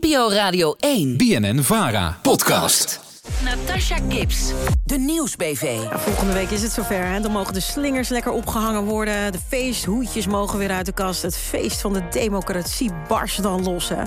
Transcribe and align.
NPO 0.00 0.30
Radio 0.30 0.74
1. 0.78 1.16
BNN 1.16 1.62
Vara. 1.62 2.18
Podcast. 2.22 3.00
Natasha 3.44 3.96
Gibbs. 4.08 4.52
De 4.84 4.98
Nieuwsbv. 4.98 5.78
Ja, 5.90 5.98
volgende 5.98 6.32
week 6.32 6.50
is 6.50 6.62
het 6.62 6.72
zover. 6.72 7.06
Hè? 7.06 7.20
Dan 7.20 7.30
mogen 7.30 7.54
de 7.54 7.60
slingers 7.60 8.08
lekker 8.08 8.32
opgehangen 8.32 8.84
worden. 8.84 9.32
De 9.32 9.38
feesthoedjes 9.48 10.26
mogen 10.26 10.58
weer 10.58 10.70
uit 10.70 10.86
de 10.86 10.92
kast. 10.92 11.22
Het 11.22 11.36
feest 11.36 11.80
van 11.80 11.92
de 11.92 12.08
democratie 12.10 12.90
barst 13.08 13.42
dan 13.42 13.62
los. 13.62 13.88
Hè? 13.88 14.02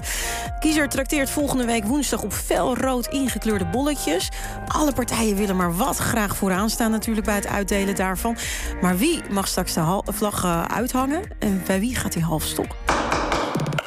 Kiezer 0.59 0.89
trakteert 0.89 1.29
volgende 1.29 1.65
week 1.65 1.83
woensdag 1.83 2.23
op 2.23 2.33
felrood 2.33 3.08
ingekleurde 3.08 3.65
bolletjes. 3.65 4.29
Alle 4.67 4.94
partijen 4.94 5.35
willen 5.35 5.55
maar 5.55 5.76
wat 5.76 5.97
graag 5.97 6.35
vooraan 6.35 6.69
staan 6.69 6.92
natuurlijk 6.92 7.26
bij 7.26 7.35
het 7.35 7.47
uitdelen 7.47 7.96
daarvan. 7.96 8.37
Maar 8.81 8.97
wie 8.97 9.21
mag 9.29 9.47
straks 9.47 9.73
de 9.73 10.01
vlag 10.05 10.44
eh, 10.44 10.63
uithangen? 10.63 11.21
En 11.39 11.63
bij 11.67 11.79
wie 11.79 11.96
gaat 11.96 12.13
die 12.13 12.23
half 12.23 12.44
stok? 12.44 12.76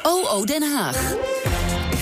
OO 0.03 0.45
Den 0.45 0.63
Haag. 0.63 1.15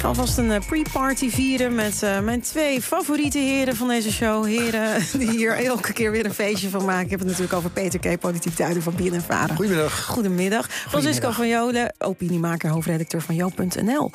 Alvast 0.04 0.38
een 0.38 0.51
eh, 0.51 0.65
pre-party 0.67 1.29
vieren 1.29 1.75
met 1.75 2.04
eh, 2.04 2.19
mijn 2.19 2.41
twee 2.41 2.82
favoriete 2.82 3.37
heren 3.37 3.75
van 3.75 3.87
deze 3.87 4.11
show. 4.11 4.45
Heren 4.45 5.05
die 5.19 5.29
hier 5.29 5.65
elke 5.65 5.93
keer 5.93 6.11
weer 6.11 6.25
een 6.25 6.33
feestje 6.33 6.69
van 6.69 6.86
maken. 6.86 7.04
Ik 7.04 7.09
heb 7.09 7.19
het 7.19 7.28
natuurlijk 7.28 7.55
over 7.55 7.69
Peter 7.69 8.00
K., 8.00 8.19
politiek 8.19 8.57
duider 8.57 8.83
van 8.83 8.95
BNN 8.95 9.21
Vara. 9.21 9.55
Goedemiddag. 9.55 10.05
Goedemiddag. 10.05 10.68
Francisco 10.69 11.31
van 11.31 11.47
Jolen, 11.47 11.95
opiniemaker, 11.97 12.69
hoofdredacteur 12.69 13.21
van 13.21 13.36
Jo.nl. 13.36 14.11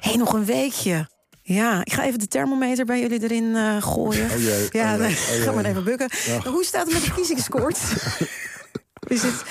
Hé, 0.00 0.10
hey, 0.10 0.16
nog 0.16 0.32
een 0.32 0.44
weekje. 0.44 1.08
Ja, 1.42 1.80
ik 1.84 1.92
ga 1.92 2.04
even 2.04 2.18
de 2.18 2.28
thermometer 2.28 2.84
bij 2.84 3.00
jullie 3.00 3.22
erin 3.22 3.56
eh, 3.56 3.82
gooien. 3.82 4.30
Oh 4.30 4.42
jee, 4.42 4.68
ja, 4.70 4.94
oh 4.94 5.00
jee, 5.00 5.08
oh 5.38 5.44
ga 5.44 5.52
maar 5.52 5.64
even 5.64 5.84
bukken. 5.84 6.10
Hoe 6.44 6.64
staat 6.64 6.84
het 6.84 6.92
met 6.92 7.02
de 7.02 7.06
verkiezingskoorts? 7.06 7.80
Is 9.16 9.22
het... 9.22 9.44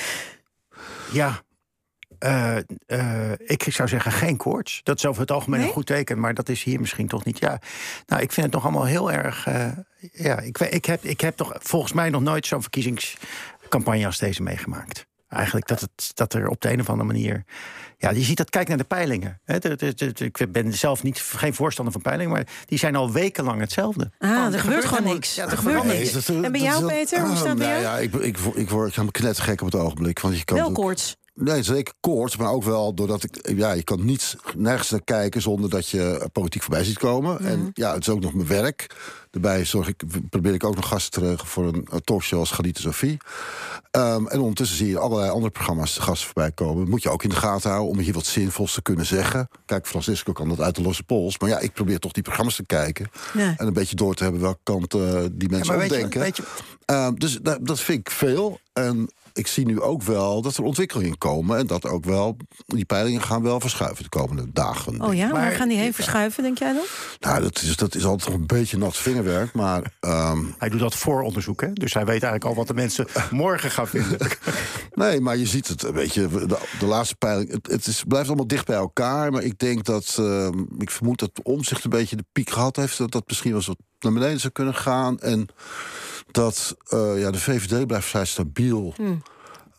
Ja. 1.12 1.45
Eh, 2.20 2.58
eh, 2.86 3.32
ik 3.38 3.64
zou 3.70 3.88
zeggen 3.90 4.12
geen 4.12 4.38
koorts. 4.38 4.80
Dat 4.84 4.98
is 4.98 5.06
over 5.06 5.22
het 5.22 5.32
algemeen 5.32 5.60
Nee? 5.60 5.68
een 5.68 5.74
goed 5.76 5.86
teken, 5.86 6.20
maar 6.20 6.34
dat 6.34 6.50
is 6.50 6.64
hier 6.64 6.80
misschien 6.80 7.08
toch 7.08 7.26
niet. 7.26 7.40
Ja, 7.40 7.60
nou, 8.06 8.22
ik 8.22 8.32
vind 8.32 8.46
het 8.46 8.56
nog 8.56 8.64
allemaal 8.64 8.86
heel 8.86 9.12
erg. 9.12 9.48
eh, 9.48 9.68
ja, 10.12 10.40
ik, 10.40 10.60
ik, 10.60 10.86
heb, 10.86 11.04
ik 11.04 11.22
heb 11.22 11.36
toch 11.36 11.54
volgens 11.60 11.94
mij 11.94 12.10
nog 12.10 12.22
nooit 12.22 12.46
zo'n 12.46 12.62
verkiezingscampagne 12.62 14.06
als 14.06 14.18
deze 14.18 14.42
meegemaakt. 14.44 15.06
Eigenlijk 15.30 15.68
dat, 15.68 15.80
het, 15.82 16.12
dat 16.14 16.34
er 16.34 16.48
op 16.48 16.62
de 16.62 16.72
een 16.72 16.80
of 16.80 16.90
andere 16.90 17.08
manier. 17.08 17.44
Ja, 17.98 18.10
je 18.10 18.22
ziet 18.22 18.38
dat, 18.38 18.50
kijk 18.50 18.68
naar 18.68 18.78
de 18.78 18.84
peilingen. 18.84 19.40
Hè, 19.44 19.60
de- 19.60 19.76
de- 19.76 19.94
de- 19.94 20.12
de- 20.12 20.26
ik 20.26 20.52
ben 20.52 20.74
zelf 20.74 21.04
niet, 21.04 21.20
geen 21.20 21.54
voorstander 21.54 21.94
van 21.94 22.02
peilingen, 22.02 22.32
maar 22.32 22.48
die 22.66 22.78
zijn 22.78 22.96
al 22.96 23.12
wekenlang 23.12 23.60
hetzelfde. 23.60 24.12
Ah, 24.20 24.30
Gewoon, 24.34 24.54
er 24.54 24.60
gebeurt 24.60 24.86
gewoon 24.86 25.14
niks. 25.14 25.36
Ja, 25.36 25.44
Er 25.46 25.52
er 25.52 25.58
gebeurt 25.58 25.84
niks. 25.84 26.28
En 26.30 26.52
bij 26.52 26.62
jou, 26.62 26.86
Peter? 26.88 27.20
Hoe 27.20 27.30
Ah, 27.30 27.36
staat 27.36 27.48
het 27.48 27.58
bij 27.58 27.68
nou? 27.68 27.82
Ja, 27.82 27.98
ik, 27.98 28.14
ik, 28.14 28.38
ik 28.54 28.70
word 28.70 28.90
helemaal 28.90 29.12
knettergek 29.12 29.62
op 29.62 29.72
het 29.72 29.82
ogenblik. 29.82 30.20
Want 30.20 30.38
je 30.38 30.44
kan 30.46 30.58
Wel 30.58 30.66
het- 30.66 30.76
koorts. 30.76 31.16
Nee, 31.36 31.64
zeker 31.64 31.94
koorts, 32.00 32.38
maar 32.38 32.52
ook 32.52 32.64
wel 32.64 32.94
doordat 32.94 33.24
ik... 33.24 33.50
Ja, 33.56 33.72
je 33.72 33.84
kan 33.84 34.06
niet 34.06 34.36
nergens 34.58 34.90
naar 34.90 35.04
kijken 35.04 35.42
zonder 35.42 35.70
dat 35.70 35.90
je 35.90 36.30
politiek 36.32 36.62
voorbij 36.62 36.84
ziet 36.84 36.98
komen. 36.98 37.34
Mhm. 37.34 37.46
En 37.46 37.70
ja, 37.74 37.94
het 37.94 38.02
is 38.02 38.10
ook 38.10 38.20
nog 38.20 38.34
mijn 38.34 38.48
werk. 38.48 38.96
Daarbij 39.32 39.66
zorg 39.66 39.88
ik, 39.88 40.04
probeer 40.30 40.54
ik 40.54 40.64
ook 40.64 40.76
nog 40.76 40.88
gasten 40.88 41.12
te 41.12 41.28
regelen 41.28 41.48
voor 41.52 41.64
een 41.66 41.88
talkshow 42.04 42.40
als 42.40 42.52
Galite 42.52 42.82
Sophie. 42.82 43.18
Ehm, 43.92 44.26
en 44.28 44.40
ondertussen 44.40 44.78
zie 44.78 44.88
je 44.88 44.98
allerlei 45.00 45.30
andere 45.32 45.52
programma's 45.52 45.94
de 45.96 46.02
gasten 46.02 46.26
voorbij 46.26 46.52
komen. 46.52 46.90
Moet 46.90 47.04
je 47.04 47.10
ook 47.10 47.24
in 47.24 47.30
de 47.30 47.36
gaten 47.36 47.70
houden 47.70 47.92
om 47.92 48.00
hier 48.00 48.14
wat 48.14 48.26
zinvols 48.26 48.74
te 48.74 48.82
kunnen 48.82 49.06
zeggen. 49.06 49.48
Kijk, 49.66 49.88
Francisco 49.88 50.32
kan 50.34 50.50
dat 50.50 50.62
uit 50.62 50.76
de 50.76 50.82
losse 50.82 51.04
pols. 51.04 51.40
Maar 51.40 51.50
ja, 51.50 51.60
ik 51.60 51.74
probeer 51.74 52.00
toch 52.00 52.12
die 52.12 52.24
programma's 52.24 52.56
te 52.56 52.66
kijken. 52.66 53.10
Ja. 53.34 53.54
En 53.58 53.68
een 53.68 53.74
beetje 53.74 53.96
door 53.96 54.16
te 54.16 54.24
hebben 54.24 54.42
welke 54.42 54.60
kant 54.64 54.94
eh, 54.94 55.24
die 55.32 55.50
mensen 55.50 55.68
maar 55.68 55.78
weet 55.78 55.90
je- 55.90 55.96
opdenken. 55.96 56.20
weet 56.20 56.38
je- 56.38 56.44
Ehm, 56.86 57.14
dus 57.14 57.40
da- 57.42 57.58
dat 57.62 57.80
vind 57.80 58.00
ik 58.00 58.10
veel. 58.12 58.60
En 58.74 59.10
ik 59.38 59.48
zie 59.48 59.66
nu 59.66 59.82
ook 59.82 60.02
wel 60.02 60.42
dat 60.42 60.58
er 60.58 60.64
ontwikkelingen 60.64 61.18
komen. 61.18 61.58
En 61.58 61.68
dat 61.68 61.86
ook 61.86 62.06
wel, 62.06 62.38
die 62.66 62.86
peilingen 62.86 63.22
gaan 63.22 63.44
wel 63.44 63.60
verschuiven 63.60 64.04
de 64.04 64.10
komende 64.10 64.52
dagen. 64.52 65.02
Oh 65.02 65.14
ja, 65.14 65.32
waar 65.32 65.52
gaan 65.52 65.68
die 65.68 65.78
heen 65.78 65.94
verschuiven, 65.94 66.44
denk 66.44 66.58
jij 66.58 66.74
dan? 66.74 66.84
Nou, 67.20 67.42
dat 67.42 67.62
is, 67.62 67.76
dat 67.76 67.96
is 67.96 68.06
altijd 68.06 68.30
nog 68.30 68.40
een 68.40 68.48
beetje 68.48 68.78
nat 68.78 68.98
vingerwerk. 68.98 69.54
Maar 69.54 69.94
ehm, 70.00 70.46
Hij 70.58 70.70
doet 70.70 70.80
dat 70.80 70.96
voor 70.96 71.22
onderzoek, 71.22 71.62
hè? 71.62 71.74
dus 71.74 71.94
hij 71.94 72.06
weet 72.06 72.24
eigenlijk 72.24 72.46
al 72.46 72.56
wat 72.56 72.68
de 72.68 72.74
mensen 72.74 73.08
morgen 73.32 73.72
gaan 73.72 73.88
vinden. 73.88 74.20
nee, 74.94 75.22
maar 75.22 75.38
je 75.38 75.46
ziet 75.46 75.68
het, 75.68 75.92
weet 75.92 76.14
je, 76.14 76.28
de, 76.28 76.58
de 76.80 76.86
laatste 76.86 77.16
peiling. 77.16 77.52
Het, 77.52 77.68
het 77.68 77.88
is, 77.88 78.04
blijft 78.08 78.28
allemaal 78.28 78.48
dicht 78.48 78.66
bij 78.66 78.76
elkaar. 78.76 79.32
Maar 79.32 79.44
ik 79.44 79.60
denk 79.60 79.84
dat, 79.84 80.16
ehm, 80.20 80.64
ik 80.78 80.92
vermoed 80.92 81.20
dat 81.20 81.32
Omzicht 81.44 81.84
een 81.84 81.90
beetje 81.90 82.16
de 82.16 82.26
piek 82.32 82.50
gehad 82.50 82.76
heeft. 82.76 82.98
Dat 82.98 83.12
dat 83.12 83.24
misschien 83.28 83.52
wel 83.52 83.62
wat 83.66 83.78
naar 84.06 84.14
beneden 84.14 84.40
zou 84.40 84.54
kunnen 84.54 84.76
gaan. 84.76 85.20
En 85.20 85.48
dat 86.32 86.76
eh, 86.88 87.20
ja, 87.20 87.32
de 87.32 87.40
VVD 87.40 87.88
blijft 87.88 88.08
vrij 88.08 88.26
stabiel. 88.26 88.94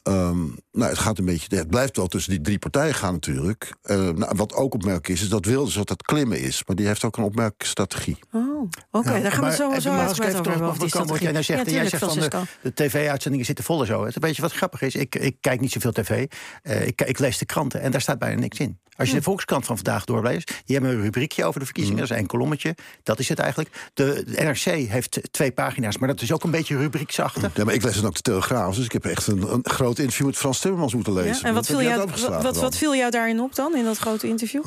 Ehm, 0.02 0.44
nou, 0.72 0.90
het 0.90 0.98
gaat 0.98 1.18
een 1.18 1.24
beetje. 1.24 1.56
Het 1.56 1.68
blijft 1.68 1.96
wel 1.96 2.06
tussen 2.06 2.32
die 2.32 2.40
drie 2.40 2.58
partijen 2.58 2.94
gaan 2.94 3.12
natuurlijk. 3.12 3.72
Eh, 3.82 3.96
nou, 3.96 4.32
wat 4.36 4.52
ook 4.54 4.74
opmerkelijk 4.74 5.08
is, 5.08 5.22
is 5.22 5.28
dat 5.28 5.44
Wilders 5.44 5.74
dat 5.74 5.88
het 5.88 6.02
klimmen 6.02 6.40
is. 6.40 6.62
Maar 6.66 6.76
die 6.76 6.86
heeft 6.86 7.04
ook 7.04 7.16
een 7.16 7.24
opmerkelijke 7.24 7.66
strategie. 7.66 8.18
Oh, 8.32 8.70
oké, 8.90 9.22
daar 9.22 9.32
gaan 9.32 9.44
we 9.44 9.52
zo, 9.54 9.68
Maar- 9.70 9.80
zo 9.80 9.90
maar 9.90 10.00
uitgebreid 10.00 10.38
over 10.38 10.50
hebben. 10.50 10.68
over 10.68 10.88
die 10.88 11.18
jij 11.22 11.32
nou 11.32 11.44
zegt. 11.44 11.60
Ja, 11.60 11.66
en 11.66 11.72
jij 11.72 11.88
zegt 11.88 12.02
van 12.04 12.12
Francisco. 12.12 12.40
de, 12.62 12.72
de 12.74 12.74
tv-uitzendingen 12.84 13.46
zitten 13.46 13.64
vol 13.64 13.80
en 13.80 13.86
zo. 13.86 14.04
Het- 14.04 14.18
Weet 14.18 14.36
je 14.36 14.42
wat 14.42 14.52
grappig 14.52 14.82
is? 14.82 14.94
Ik, 14.94 15.14
ik 15.14 15.36
kijk 15.40 15.60
niet 15.60 15.72
zoveel 15.72 15.92
tv. 15.92 16.26
Eh, 16.62 16.86
ik, 16.86 17.00
ik 17.02 17.18
lees 17.18 17.38
de 17.38 17.46
kranten 17.46 17.80
en 17.80 17.90
daar 17.90 18.00
staat 18.00 18.18
bijna 18.18 18.40
niks 18.40 18.58
in. 18.58 18.78
Als 18.96 19.08
je 19.08 19.14
de 19.14 19.22
Volkskrant 19.22 19.64
van 19.66 19.76
vandaag 19.76 20.04
doorleest, 20.04 20.62
die 20.64 20.76
hebben 20.76 20.94
een 20.94 21.02
rubriekje 21.02 21.44
over 21.44 21.60
de 21.60 21.66
verkiezingen. 21.66 22.02
Hm. 22.02 22.08
Dat 22.08 22.16
is 22.16 22.22
een 22.22 22.28
kolommetje. 22.28 22.74
Dat 23.02 23.18
is 23.18 23.28
het 23.28 23.38
eigenlijk. 23.38 23.90
De, 23.94 24.24
de 24.26 24.42
NRC 24.42 24.88
heeft 24.88 25.20
twee 25.30 25.52
pagina's, 25.52 25.98
maar 25.98 26.08
dat 26.08 26.22
is 26.22 26.32
ook 26.32 26.44
een 26.44 26.50
beetje 26.50 26.76
rubrieksachtig. 26.76 27.56
Ja, 27.56 27.64
maar 27.64 27.74
ik 27.74 27.82
lees 27.82 27.94
dan 27.94 28.06
ook 28.06 28.14
de 28.14 28.20
Telegraaf. 28.20 28.74
Dus 28.74 28.84
ik 28.84 28.92
heb 28.92 29.04
echt 29.04 29.26
een, 29.26 29.52
een 29.52 29.60
groot 29.62 29.98
interview 29.98 30.26
met 30.26 30.36
Frans 30.36 30.58
Timmermans 30.58 30.94
moeten 30.94 31.12
lezen. 31.12 31.42
Ja, 31.42 31.48
en 31.48 31.54
wat 31.54 31.66
viel, 31.66 31.82
jou, 31.82 32.10
wat, 32.42 32.56
wat 32.56 32.76
viel 32.76 32.94
jou 32.94 33.10
daarin 33.10 33.40
op 33.40 33.54
dan, 33.54 33.76
in 33.76 33.84
dat 33.84 33.98
grote 33.98 34.28
interview? 34.28 34.64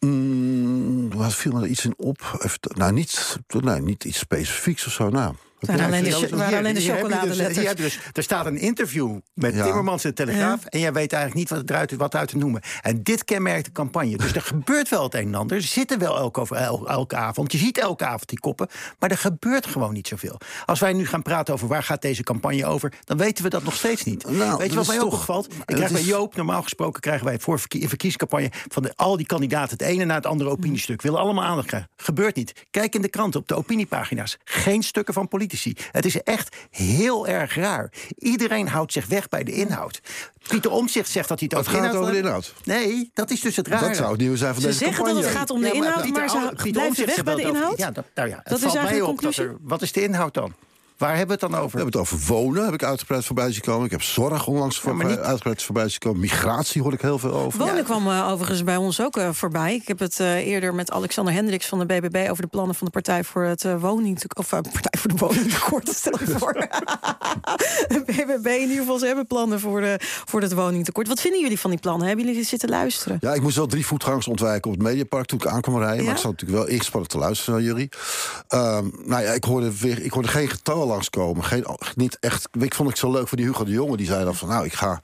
Mm, 0.00 1.14
wat 1.14 1.34
viel 1.34 1.52
me 1.52 1.62
er 1.62 1.68
iets 1.68 1.84
in 1.84 1.94
op? 1.96 2.38
Even, 2.42 2.58
nou, 2.62 2.92
niet, 2.92 3.38
nee, 3.60 3.80
niet 3.80 4.04
iets 4.04 4.18
specifieks 4.18 4.86
of 4.86 4.92
zo. 4.92 5.08
Nou, 5.08 5.34
Waren 5.60 5.84
alleen 5.84 6.02
de, 6.04 6.14
Hier- 6.16 6.32
alleen 6.56 6.62
de 6.62 6.72
dus- 6.72 6.88
chocoladeletters. 6.88 7.74
dus- 7.76 7.98
er 8.12 8.22
staat 8.22 8.46
een 8.46 8.58
interview 8.58 9.16
met 9.34 9.54
Ja. 9.54 9.64
Timmermans 9.64 10.04
in 10.04 10.10
de 10.10 10.16
Telegraaf. 10.16 10.64
En 10.64 10.78
jij 10.80 10.92
weet 10.92 11.12
eigenlijk 11.12 11.34
niet 11.50 11.58
wat 11.58 11.70
eruit 11.70 11.92
wat 11.96 12.14
uit 12.14 12.28
te 12.28 12.36
noemen. 12.36 12.60
En 12.82 13.02
dit 13.02 13.24
kenmerkt 13.24 13.64
de 13.64 13.72
campagne. 13.72 14.16
Dus 14.16 14.32
er 14.32 14.42
gebeurt 14.52 14.88
wel 14.88 15.02
het 15.02 15.14
een 15.14 15.26
en 15.26 15.34
ander. 15.34 15.56
Er 15.56 15.62
zitten 15.62 15.98
wel 15.98 16.16
elke, 16.18 16.40
over- 16.40 16.56
el- 16.56 16.88
elke 16.88 17.16
avond. 17.16 17.52
Je 17.52 17.58
ziet 17.58 17.78
elke 17.78 18.04
avond 18.04 18.28
die 18.28 18.40
koppen. 18.40 18.68
Maar 18.98 19.10
er 19.10 19.18
gebeurt 19.18 19.66
gewoon 19.66 19.92
niet 19.92 20.08
zoveel. 20.08 20.40
Als 20.66 20.80
wij 20.80 20.92
nu 20.92 21.06
gaan 21.06 21.22
praten 21.22 21.54
over 21.54 21.68
waar 21.68 21.82
gaat 21.82 22.02
deze 22.02 22.22
campagne 22.22 22.66
over. 22.66 22.92
dan 23.04 23.16
weten 23.16 23.44
we 23.44 23.50
dat 23.50 23.62
nog 23.62 23.74
steeds 23.74 24.04
niet. 24.04 24.30
Nou, 24.30 24.58
weet 24.58 24.70
je 24.70 24.76
wat 24.76 24.86
mij 24.86 25.00
ook 25.00 25.12
opvalt? 25.12 25.52
Ik 25.66 25.74
krijg 25.74 25.92
bij 25.92 26.02
Joop, 26.02 26.36
normaal 26.36 26.62
gesproken 26.62 27.00
krijgen 27.00 27.26
wij 27.26 27.38
voor 27.38 27.54
een 27.54 27.60
verkiezingscampagne. 27.88 28.50
van 28.68 28.82
de, 28.82 28.92
al 28.96 29.16
die 29.16 29.26
kandidaten 29.26 29.70
het 29.78 29.86
ene 29.86 30.04
na 30.04 30.14
het 30.14 30.26
andere 30.26 30.50
opiniestuk. 30.50 31.02
willen 31.02 31.20
allemaal 31.20 31.44
aandacht 31.44 31.66
krijgen. 31.66 31.90
Gebeurt 31.96 32.36
niet. 32.36 32.52
Kijk 32.70 32.94
in 32.94 33.02
de 33.02 33.08
kranten 33.08 33.40
op 33.40 33.48
de 33.48 33.54
opiniepagina's. 33.54 34.36
Geen 34.44 34.82
stukken 34.82 35.14
van 35.14 35.28
politici. 35.48 35.76
Het 35.92 36.04
is 36.04 36.22
echt 36.22 36.56
heel 36.70 37.26
erg 37.26 37.54
raar. 37.54 37.92
Iedereen 38.18 38.68
houdt 38.68 38.92
zich 38.92 39.06
weg 39.06 39.28
bij 39.28 39.44
de 39.44 39.52
inhoud. 39.52 40.00
Pieter 40.48 40.70
Omtzigt 40.70 41.10
zegt 41.10 41.28
dat 41.28 41.38
hij 41.40 41.48
het 41.50 41.58
Het 41.58 41.68
over 41.68 41.80
gaat 41.80 41.90
inhoud 41.90 42.02
over 42.02 42.22
de 42.22 42.28
inhoud. 42.28 42.54
Nee, 42.64 43.10
dat 43.14 43.30
is 43.30 43.40
dus 43.40 43.56
het 43.56 43.68
rare. 43.68 43.86
Dat 43.86 43.96
zou 43.96 44.10
het 44.10 44.20
nieuwe 44.20 44.36
zijn 44.36 44.52
van 44.52 44.62
Ze 44.62 44.66
deze 44.66 44.78
zeggen 44.78 44.96
campagne. 44.96 45.20
dat 45.20 45.30
het 45.30 45.38
gaat 45.38 45.50
om 45.50 45.60
de 45.60 45.66
Ja, 45.66 45.72
maar 45.74 45.86
inhoud, 45.86 46.02
Pieter 46.02 46.20
maar 46.20 46.30
ze 46.30 46.62
Pieter 46.62 46.72
blijven 46.72 47.06
weg 47.06 47.14
zegt 47.14 47.24
bij 47.24 47.34
de 47.34 47.42
inhoud? 47.42 47.78
Ja, 47.78 47.90
dat, 47.90 48.04
nou 48.14 48.28
ja, 48.28 48.36
het 48.36 48.44
Dat 48.44 48.56
is 48.58 48.62
valt 48.62 48.74
mij 48.74 48.82
eigenlijk 48.82 49.10
op 49.10 49.20
de 49.20 49.26
dat 49.26 49.36
er, 49.36 49.44
conclusie? 49.44 49.68
Wat 49.68 49.82
is 49.82 49.92
de 49.92 50.02
inhoud 50.02 50.34
dan? 50.34 50.54
Waar 50.98 51.16
hebben 51.16 51.38
we 51.38 51.44
het 51.44 51.52
dan 51.52 51.60
over? 51.60 51.78
We 51.78 51.82
hebben 51.82 52.00
het 52.00 52.12
over 52.12 52.26
wonen, 52.26 52.64
heb 52.64 52.74
ik 52.74 52.82
uitgebreid 52.82 53.24
voorbij 53.24 53.52
zien 53.52 53.62
komen. 53.62 53.84
Ik 53.84 53.90
heb 53.90 54.02
zorg 54.02 54.46
onlangs 54.46 54.80
voor, 54.80 55.06
niet- 55.06 55.18
uitgebreid 55.18 55.62
voorbij 55.62 55.88
zien 55.88 55.98
komen. 55.98 56.20
Migratie 56.20 56.82
hoor 56.82 56.92
ik 56.92 57.00
heel 57.00 57.18
veel 57.18 57.32
over. 57.32 57.58
Wonen 57.58 57.84
kwam 57.84 58.08
eh, 58.10 58.28
overigens 58.30 58.64
bij 58.64 58.76
ons 58.76 59.00
ook 59.00 59.16
eh, 59.16 59.28
voorbij. 59.32 59.74
Ik 59.74 59.88
heb 59.88 59.98
het 59.98 60.20
eh, 60.20 60.46
eerder 60.46 60.74
met 60.74 60.90
Alexander 60.90 61.34
Hendricks 61.34 61.66
van 61.66 61.78
de 61.78 61.86
BBB... 61.86 62.26
over 62.30 62.42
de 62.42 62.48
plannen 62.48 62.74
van 62.74 62.86
de 62.86 62.92
Partij 62.92 63.24
voor 63.24 63.42
het 63.42 63.64
uh, 63.64 63.80
woning... 63.80 64.22
Of 64.36 64.52
uh, 64.52 64.60
Partij 64.60 65.00
voor 65.00 65.10
de 65.10 65.16
Woningtekort, 65.16 65.88
stel 65.88 66.18
je 66.18 66.38
voor. 66.38 66.52
de 67.94 68.02
BBB 68.06 68.46
in 68.46 68.60
ieder 68.60 68.76
geval, 68.76 68.98
ze 68.98 69.06
hebben 69.06 69.26
plannen 69.26 69.60
voor, 69.60 69.80
de, 69.80 69.96
voor 70.00 70.40
het 70.40 70.52
woningtekort. 70.52 71.08
Wat 71.08 71.20
vinden 71.20 71.40
jullie 71.40 71.60
van 71.60 71.70
die 71.70 71.80
plannen? 71.80 72.06
Hebben 72.06 72.26
jullie 72.26 72.44
zitten 72.44 72.68
luisteren? 72.68 73.18
Ja, 73.20 73.34
ik 73.34 73.42
moest 73.42 73.56
wel 73.56 73.66
drie 73.66 73.86
voetgangers 73.86 74.28
ontwijken 74.28 74.70
op 74.70 74.76
het 74.76 74.86
Mediapark 74.86 75.26
toen 75.26 75.38
ik 75.38 75.46
aan 75.46 75.60
kwam 75.60 75.78
rijden. 75.78 75.96
Ja? 75.96 76.02
Maar 76.02 76.14
ik 76.14 76.20
zat 76.20 76.30
natuurlijk 76.30 76.58
wel 76.58 76.68
ingespannen 76.68 77.08
te 77.08 77.18
luisteren 77.18 77.54
naar 77.54 77.62
jullie. 77.62 77.88
Ehm, 78.48 78.86
nou 79.04 79.22
ja, 79.22 79.32
ik 79.32 79.44
hoorde, 79.44 79.78
weer, 79.78 80.02
ik 80.02 80.12
hoorde 80.12 80.28
geen 80.28 80.48
getallen 80.48 80.86
langskomen. 80.88 81.44
Geen, 81.44 81.66
niet 81.94 82.16
echt, 82.20 82.48
ik 82.60 82.74
vond 82.74 82.88
het 82.88 82.98
zo 82.98 83.10
leuk 83.10 83.28
voor 83.28 83.36
die 83.36 83.46
Hugo 83.46 83.64
de 83.64 83.70
Jonge. 83.70 83.96
Die 83.96 84.06
zei 84.06 84.24
dan 84.24 84.34
van, 84.34 84.48
nou, 84.48 84.64
ik 84.64 84.72
ga 84.72 85.00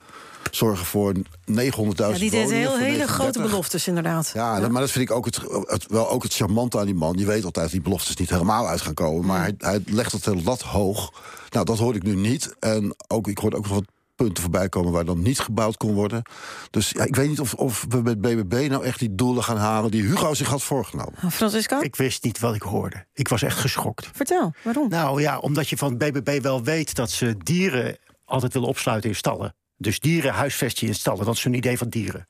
zorgen 0.51 0.85
voor 0.85 1.13
900.000 1.13 1.23
Ja, 1.45 2.11
die 2.11 2.29
deed 2.29 2.31
heel, 2.31 2.51
hele 2.51 2.79
39. 2.79 3.09
grote 3.09 3.41
beloftes, 3.41 3.87
inderdaad. 3.87 4.31
Ja, 4.33 4.67
maar 4.67 4.81
dat 4.81 4.91
vind 4.91 5.09
ik 5.09 5.15
ook 5.15 5.25
het, 5.25 5.39
het, 5.65 5.85
wel 5.87 6.09
ook 6.09 6.23
het 6.23 6.33
charmante 6.33 6.79
aan 6.79 6.85
die 6.85 6.95
man. 6.95 7.17
Je 7.17 7.25
weet 7.25 7.45
altijd, 7.45 7.71
die 7.71 7.81
beloftes 7.81 8.15
niet 8.15 8.29
helemaal 8.29 8.67
uit 8.67 8.81
gaan 8.81 8.93
komen. 8.93 9.25
Maar 9.25 9.39
hij, 9.39 9.55
hij 9.57 9.83
legt 9.85 10.11
het 10.11 10.25
heel 10.25 10.41
lat 10.43 10.61
hoog. 10.61 11.11
Nou, 11.49 11.65
dat 11.65 11.77
hoorde 11.77 11.97
ik 11.97 12.03
nu 12.03 12.15
niet. 12.15 12.55
En 12.59 12.95
ook, 13.07 13.27
ik 13.27 13.37
hoorde 13.37 13.57
ook 13.57 13.67
nog 13.67 13.73
wat 13.73 13.94
punten 14.15 14.43
voorbij 14.43 14.69
komen 14.69 14.91
waar 14.91 15.05
dan 15.05 15.21
niet 15.21 15.39
gebouwd 15.39 15.77
kon 15.77 15.93
worden. 15.93 16.21
Dus 16.69 16.89
ja, 16.89 17.03
ik 17.03 17.15
weet 17.15 17.29
niet 17.29 17.39
of, 17.39 17.53
of 17.53 17.85
we 17.89 18.01
met 18.01 18.21
BBB 18.21 18.69
nou 18.69 18.83
echt 18.85 18.99
die 18.99 19.15
doelen 19.15 19.43
gaan 19.43 19.57
halen 19.57 19.91
die 19.91 20.01
Hugo 20.01 20.33
zich 20.33 20.47
had 20.47 20.63
voorgenomen. 20.63 21.31
Francisco, 21.31 21.79
Ik 21.79 21.95
wist 21.95 22.23
niet 22.23 22.39
wat 22.39 22.55
ik 22.55 22.61
hoorde. 22.61 23.05
Ik 23.13 23.27
was 23.27 23.41
echt 23.41 23.57
geschokt. 23.57 24.09
vertel, 24.13 24.53
waarom? 24.63 24.89
Nou 24.89 25.21
ja, 25.21 25.39
omdat 25.39 25.69
je 25.69 25.77
van 25.77 25.97
BBB 25.97 26.41
wel 26.41 26.63
weet 26.63 26.95
dat 26.95 27.11
ze 27.11 27.35
dieren 27.37 27.97
altijd 28.25 28.53
willen 28.53 28.67
opsluiten 28.67 29.09
in 29.09 29.15
stallen. 29.15 29.55
Dus 29.77 29.99
dieren 29.99 30.33
huisvesten 30.33 30.87
je 30.87 30.93
in 30.93 30.99
stallen. 30.99 31.25
Dat 31.25 31.35
is 31.35 31.43
hun 31.43 31.53
idee 31.53 31.77
van 31.77 31.89
dieren. 31.89 32.27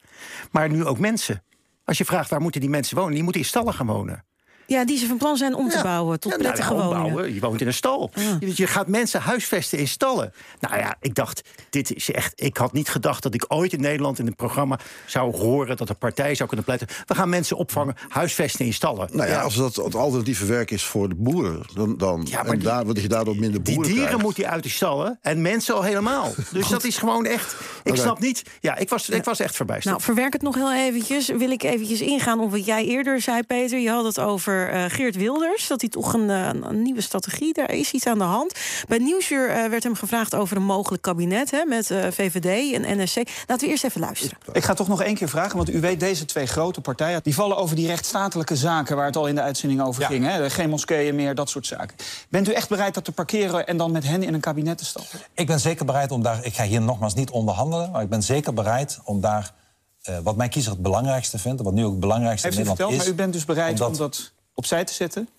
Maar 0.51 0.69
nu 0.69 0.85
ook 0.85 0.99
mensen. 0.99 1.43
Als 1.83 1.97
je 1.97 2.05
vraagt 2.05 2.29
waar 2.29 2.41
moeten 2.41 2.61
die 2.61 2.69
mensen 2.69 2.97
wonen, 2.97 3.13
die 3.13 3.23
moeten 3.23 3.41
in 3.41 3.47
stallen 3.47 3.73
gaan 3.73 3.87
wonen. 3.87 4.25
Ja, 4.67 4.85
die 4.85 4.97
ze 4.97 5.07
van 5.07 5.17
plan 5.17 5.37
zijn 5.37 5.55
om 5.55 5.69
te 5.69 5.75
Ja. 5.77 5.83
bouwen 5.83 6.19
tot 6.19 6.31
Ja, 6.31 6.37
nou 6.37 6.49
prettige 6.51 6.73
woningen. 6.73 6.95
ombouwen. 7.05 7.33
Je 7.33 7.39
woont 7.39 7.61
in 7.61 7.67
een 7.67 7.73
stal. 7.73 8.11
Je, 8.39 8.51
je 8.55 8.67
gaat 8.67 8.87
mensen 8.87 9.21
huisvesten 9.21 9.77
in 9.79 9.87
stallen. 9.87 10.33
Nou 10.59 10.77
ja, 10.77 10.95
ik 11.01 11.15
dacht, 11.15 11.41
dit 11.69 11.95
is 11.95 12.11
echt. 12.11 12.33
Ik 12.35 12.57
had 12.57 12.73
niet 12.73 12.89
gedacht 12.89 13.23
dat 13.23 13.33
ik 13.33 13.45
ooit 13.47 13.73
in 13.73 13.81
Nederland 13.81 14.19
in 14.19 14.27
een 14.27 14.35
programma 14.35 14.79
zou 15.05 15.37
horen 15.37 15.77
dat 15.77 15.89
een 15.89 15.97
partij 15.97 16.35
zou 16.35 16.47
kunnen 16.47 16.65
pleiten. 16.65 16.87
We 17.05 17.15
gaan 17.15 17.29
mensen 17.29 17.57
opvangen, 17.57 17.95
huisvesten 18.09 18.65
in 18.65 18.73
stallen. 18.73 19.09
Nou 19.11 19.29
ja, 19.29 19.41
als 19.41 19.55
dat 19.55 19.75
het 19.75 19.95
alternatieve 19.95 20.45
werk 20.45 20.71
is 20.71 20.83
voor 20.83 21.09
de 21.09 21.15
boeren, 21.15 21.61
dan, 21.73 21.97
dan 21.97 22.25
Ja, 22.29 22.37
maar 22.43 22.51
en 22.51 22.59
die- 22.59 22.67
daar, 22.67 22.85
dat 22.85 23.01
je 23.01 23.07
daardoor 23.07 23.35
minder 23.35 23.63
Die 23.63 23.73
boeren 23.73 23.91
dieren 23.91 24.07
krijgt. 24.07 24.25
moet 24.25 24.37
hij 24.37 24.45
uit 24.47 24.63
de 24.63 24.69
stallen 24.69 25.19
en 25.21 25.41
mensen 25.41 25.75
al 25.75 25.81
helemaal. 25.83 26.33
Dus 26.51 26.67
dat 26.67 26.83
is 26.83 26.97
gewoon 26.97 27.25
echt. 27.25 27.55
Ik 27.83 27.95
snap 27.95 28.19
niet. 28.19 28.41
Ja, 28.59 28.75
ik 28.77 28.89
was, 28.89 29.09
ik 29.09 29.23
was 29.23 29.39
echt 29.39 29.55
verbijsterd. 29.55 29.93
Nou, 29.95 30.05
verwerk 30.05 30.33
het 30.33 30.41
nog 30.41 30.55
heel 30.55 30.73
eventjes. 30.73 31.27
Wil 31.27 31.49
ik 31.51 31.63
eventjes 31.63 32.01
ingaan 32.01 32.39
op 32.39 32.51
wat 32.51 32.65
jij 32.65 32.85
eerder 32.85 33.21
zei, 33.21 33.43
Peter. 33.43 33.79
Je 33.79 33.89
had 33.89 34.03
het 34.05 34.19
over 34.19 34.54
eh, 34.63 34.83
Geert 34.87 35.15
Wilders. 35.15 35.67
Dat 35.67 35.81
hij 35.81 35.89
toch 35.89 36.13
een, 36.13 36.29
eh, 36.29 36.49
een 36.61 36.81
nieuwe 36.81 37.01
strategie. 37.01 37.53
Daar 37.53 37.71
is 37.71 37.91
iets 37.91 38.05
aan 38.07 38.17
de 38.17 38.23
hand. 38.23 38.53
Bij 38.87 38.97
Nieuwsuur 38.97 39.49
eh, 39.49 39.69
werd 39.69 39.83
hem 39.83 39.95
gevraagd 39.95 40.35
over 40.35 40.57
een 40.57 40.63
mogelijk 40.63 41.01
kabinet 41.03 41.51
hè, 41.51 41.65
met 41.65 41.91
eh, 41.91 42.07
VVD 42.11 42.73
en 42.73 43.01
NSC. 43.03 43.15
Laten 43.47 43.65
we 43.65 43.71
eerst 43.71 43.83
even 43.83 44.01
luisteren. 44.01 44.37
Ik 44.53 44.63
ga 44.63 44.73
toch 44.73 44.87
nog 44.87 45.01
één 45.01 45.15
keer 45.15 45.29
vragen, 45.29 45.57
want 45.57 45.69
u 45.69 45.79
weet, 45.79 45.99
deze 45.99 46.25
twee 46.25 46.45
grote 46.45 46.81
partijen... 46.81 47.19
die 47.23 47.33
vallen 47.35 47.57
over 47.57 47.75
die 47.75 47.87
rechtsstatelijke 47.87 48.55
zaken 48.55 48.95
waar 48.95 49.05
het 49.05 49.15
al 49.15 49.27
in 49.27 49.35
de 49.35 49.41
uitzending 49.41 49.81
over 49.81 50.01
Ja. 50.01 50.07
ging. 50.07 50.25
Hè? 50.25 50.49
Geen 50.49 50.69
moskeeën 50.69 51.15
meer, 51.15 51.35
dat 51.35 51.49
soort 51.49 51.67
zaken. 51.67 51.97
Bent 52.29 52.49
u 52.49 52.51
echt 52.51 52.69
bereid 52.69 52.93
dat 52.93 53.05
te 53.05 53.11
parkeren 53.11 53.67
en 53.67 53.77
dan 53.77 53.91
met 53.91 54.03
hen 54.03 54.23
in 54.23 54.33
een 54.33 54.39
kabinet 54.39 54.77
te 54.77 54.85
stappen? 54.85 55.19
Ik 55.33 55.47
ben 55.47 55.59
zeker 55.59 55.85
bereid 55.85 56.11
om 56.11 56.23
daar, 56.23 56.45
ik 56.45 56.53
ga 56.53 56.63
hier 56.63 56.81
nogmaals 56.81 57.13
niet 57.13 57.29
onderhandelen, 57.29 57.91
maar 57.91 58.01
ik 58.01 58.09
ben 58.09 58.23
zeker 58.23 58.53
bereid 58.53 58.99
om 59.03 59.21
daar, 59.21 59.53
eh, 60.01 60.15
wat 60.23 60.35
mijn 60.35 60.49
kiezer 60.49 60.71
het 60.71 60.81
belangrijkste 60.81 61.37
vindt, 61.39 61.61
wat 61.61 61.73
nu 61.73 61.83
ook 61.85 61.91
het 61.91 61.99
belangrijkste 61.99 62.47
Heeft 62.47 62.59
in 62.59 62.65
Nederland 62.65 62.91
verteld, 62.93 63.01
is. 63.01 63.07
maar 63.07 63.13
u 63.19 63.23
bent 63.23 63.33
dus 63.33 63.45
bereid 63.55 63.79
om 63.81 63.85
omdat- 63.87 63.97
dat 64.13 64.31
opzij 64.55 64.83
te 64.85 64.93
zetten... 64.93 65.29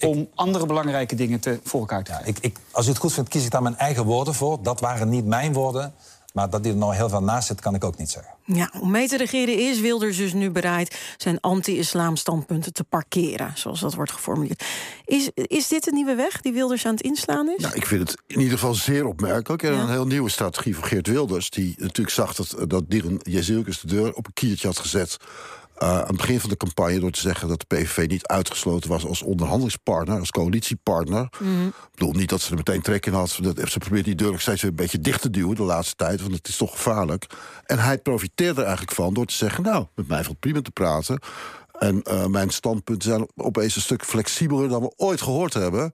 om 0.00 0.28
andere 0.34 0.66
belangrijke 0.66 1.14
dingen 1.14 1.40
te, 1.40 1.60
voor 1.64 1.80
elkaar 1.80 2.04
te 2.04 2.10
Ja, 2.10 2.18
krijgen? 2.18 2.42
ik, 2.42 2.50
ik, 2.52 2.62
als 2.70 2.86
u 2.86 2.88
het 2.88 2.98
goed 2.98 3.12
vindt, 3.12 3.30
kies 3.30 3.44
ik 3.44 3.50
daar 3.50 3.62
mijn 3.62 3.76
eigen 3.76 4.04
woorden 4.04 4.34
voor. 4.34 4.62
Dat 4.62 4.80
waren 4.80 5.08
niet 5.08 5.26
mijn 5.26 5.52
woorden, 5.52 5.94
maar 6.32 6.50
dat 6.50 6.62
die 6.62 6.72
er 6.72 6.78
nou 6.78 6.94
heel 6.94 7.08
veel 7.08 7.22
naast 7.22 7.46
zit, 7.46 7.60
kan 7.60 7.74
ik 7.74 7.84
ook 7.84 7.98
niet 7.98 8.10
zeggen. 8.10 8.32
Ja, 8.44 8.72
om 8.80 8.90
mee 8.90 9.08
te 9.08 9.16
regeren 9.16 9.58
is 9.58 9.80
Wilders 9.80 10.16
dus 10.16 10.32
nu 10.32 10.50
bereid 10.50 10.98
zijn 11.16 11.40
anti-islam 11.40 12.16
standpunten 12.16 12.72
te 12.72 12.84
parkeren, 12.84 13.52
zoals 13.54 13.80
dat 13.80 13.94
wordt 13.94 14.12
geformuleerd. 14.12 14.64
Is, 15.04 15.30
is 15.34 15.68
dit 15.68 15.86
een 15.86 15.94
nieuwe 15.94 16.14
weg 16.14 16.40
die 16.40 16.52
Wilders 16.52 16.86
aan 16.86 16.92
het 16.94 17.02
inslaan 17.02 17.48
is? 17.48 17.62
Nou, 17.62 17.74
ik 17.74 17.86
vind 17.86 18.08
het 18.10 18.20
in 18.26 18.38
ieder 18.40 18.58
geval 18.58 18.74
zeer 18.74 19.06
opmerkelijk. 19.06 19.62
En 19.62 19.72
Ja. 19.74 19.80
een 19.80 19.90
heel 19.90 20.06
nieuwe 20.06 20.30
strategie 20.30 20.74
van 20.74 20.84
Geert 20.84 21.06
Wilders... 21.06 21.50
die 21.50 21.74
natuurlijk 21.78 22.10
zag 22.16 22.34
dat, 22.34 22.54
dat 22.70 22.84
Dieren 22.90 23.18
Jezielkes 23.22 23.80
de 23.80 23.86
deur 23.86 24.12
op 24.14 24.26
een 24.26 24.32
kiertje 24.32 24.66
had 24.66 24.78
gezet... 24.78 25.16
eh, 25.80 25.88
aan 25.88 26.06
het 26.06 26.16
begin 26.16 26.40
van 26.40 26.50
de 26.50 26.56
campagne 26.56 27.00
door 27.00 27.10
te 27.10 27.20
zeggen 27.20 27.48
dat 27.48 27.60
de 27.60 27.76
PVV 27.76 28.08
niet 28.08 28.26
uitgesloten 28.26 28.90
was 28.90 29.06
als 29.06 29.22
onderhandelingspartner, 29.22 30.18
als 30.18 30.30
coalitiepartner. 30.30 31.22
Ik 31.22 31.90
bedoel 31.90 32.12
niet 32.12 32.28
dat 32.28 32.40
ze 32.40 32.50
er 32.50 32.56
meteen 32.56 32.82
trek 32.82 33.06
in 33.06 33.12
had. 33.12 33.30
Ze 33.30 33.78
probeert 33.78 34.04
die 34.04 34.14
deur 34.14 34.32
ook 34.32 34.40
steeds 34.40 34.62
weer 34.62 34.70
een 34.70 34.76
beetje 34.76 35.00
dicht 35.00 35.22
te 35.22 35.30
duwen 35.30 35.56
de 35.56 35.62
laatste 35.62 35.96
tijd, 35.96 36.20
want 36.20 36.34
het 36.34 36.48
is 36.48 36.56
toch 36.56 36.70
gevaarlijk. 36.70 37.26
En 37.64 37.78
hij 37.78 37.98
profiteerde 37.98 38.60
er 38.60 38.66
eigenlijk 38.66 38.96
van 38.96 39.14
door 39.14 39.26
te 39.26 39.34
zeggen: 39.34 39.64
Nou, 39.64 39.86
met 39.94 40.08
mij 40.08 40.24
valt 40.24 40.40
prima 40.40 40.62
te 40.62 40.70
praten. 40.70 41.20
En 41.78 42.02
eh, 42.02 42.26
mijn 42.26 42.50
standpunten 42.50 43.10
zijn 43.10 43.28
opeens 43.36 43.76
een 43.76 43.82
stuk 43.82 44.04
flexibeler 44.04 44.68
dan 44.68 44.82
we 44.82 44.92
ooit 44.96 45.20
gehoord 45.20 45.54
hebben. 45.54 45.92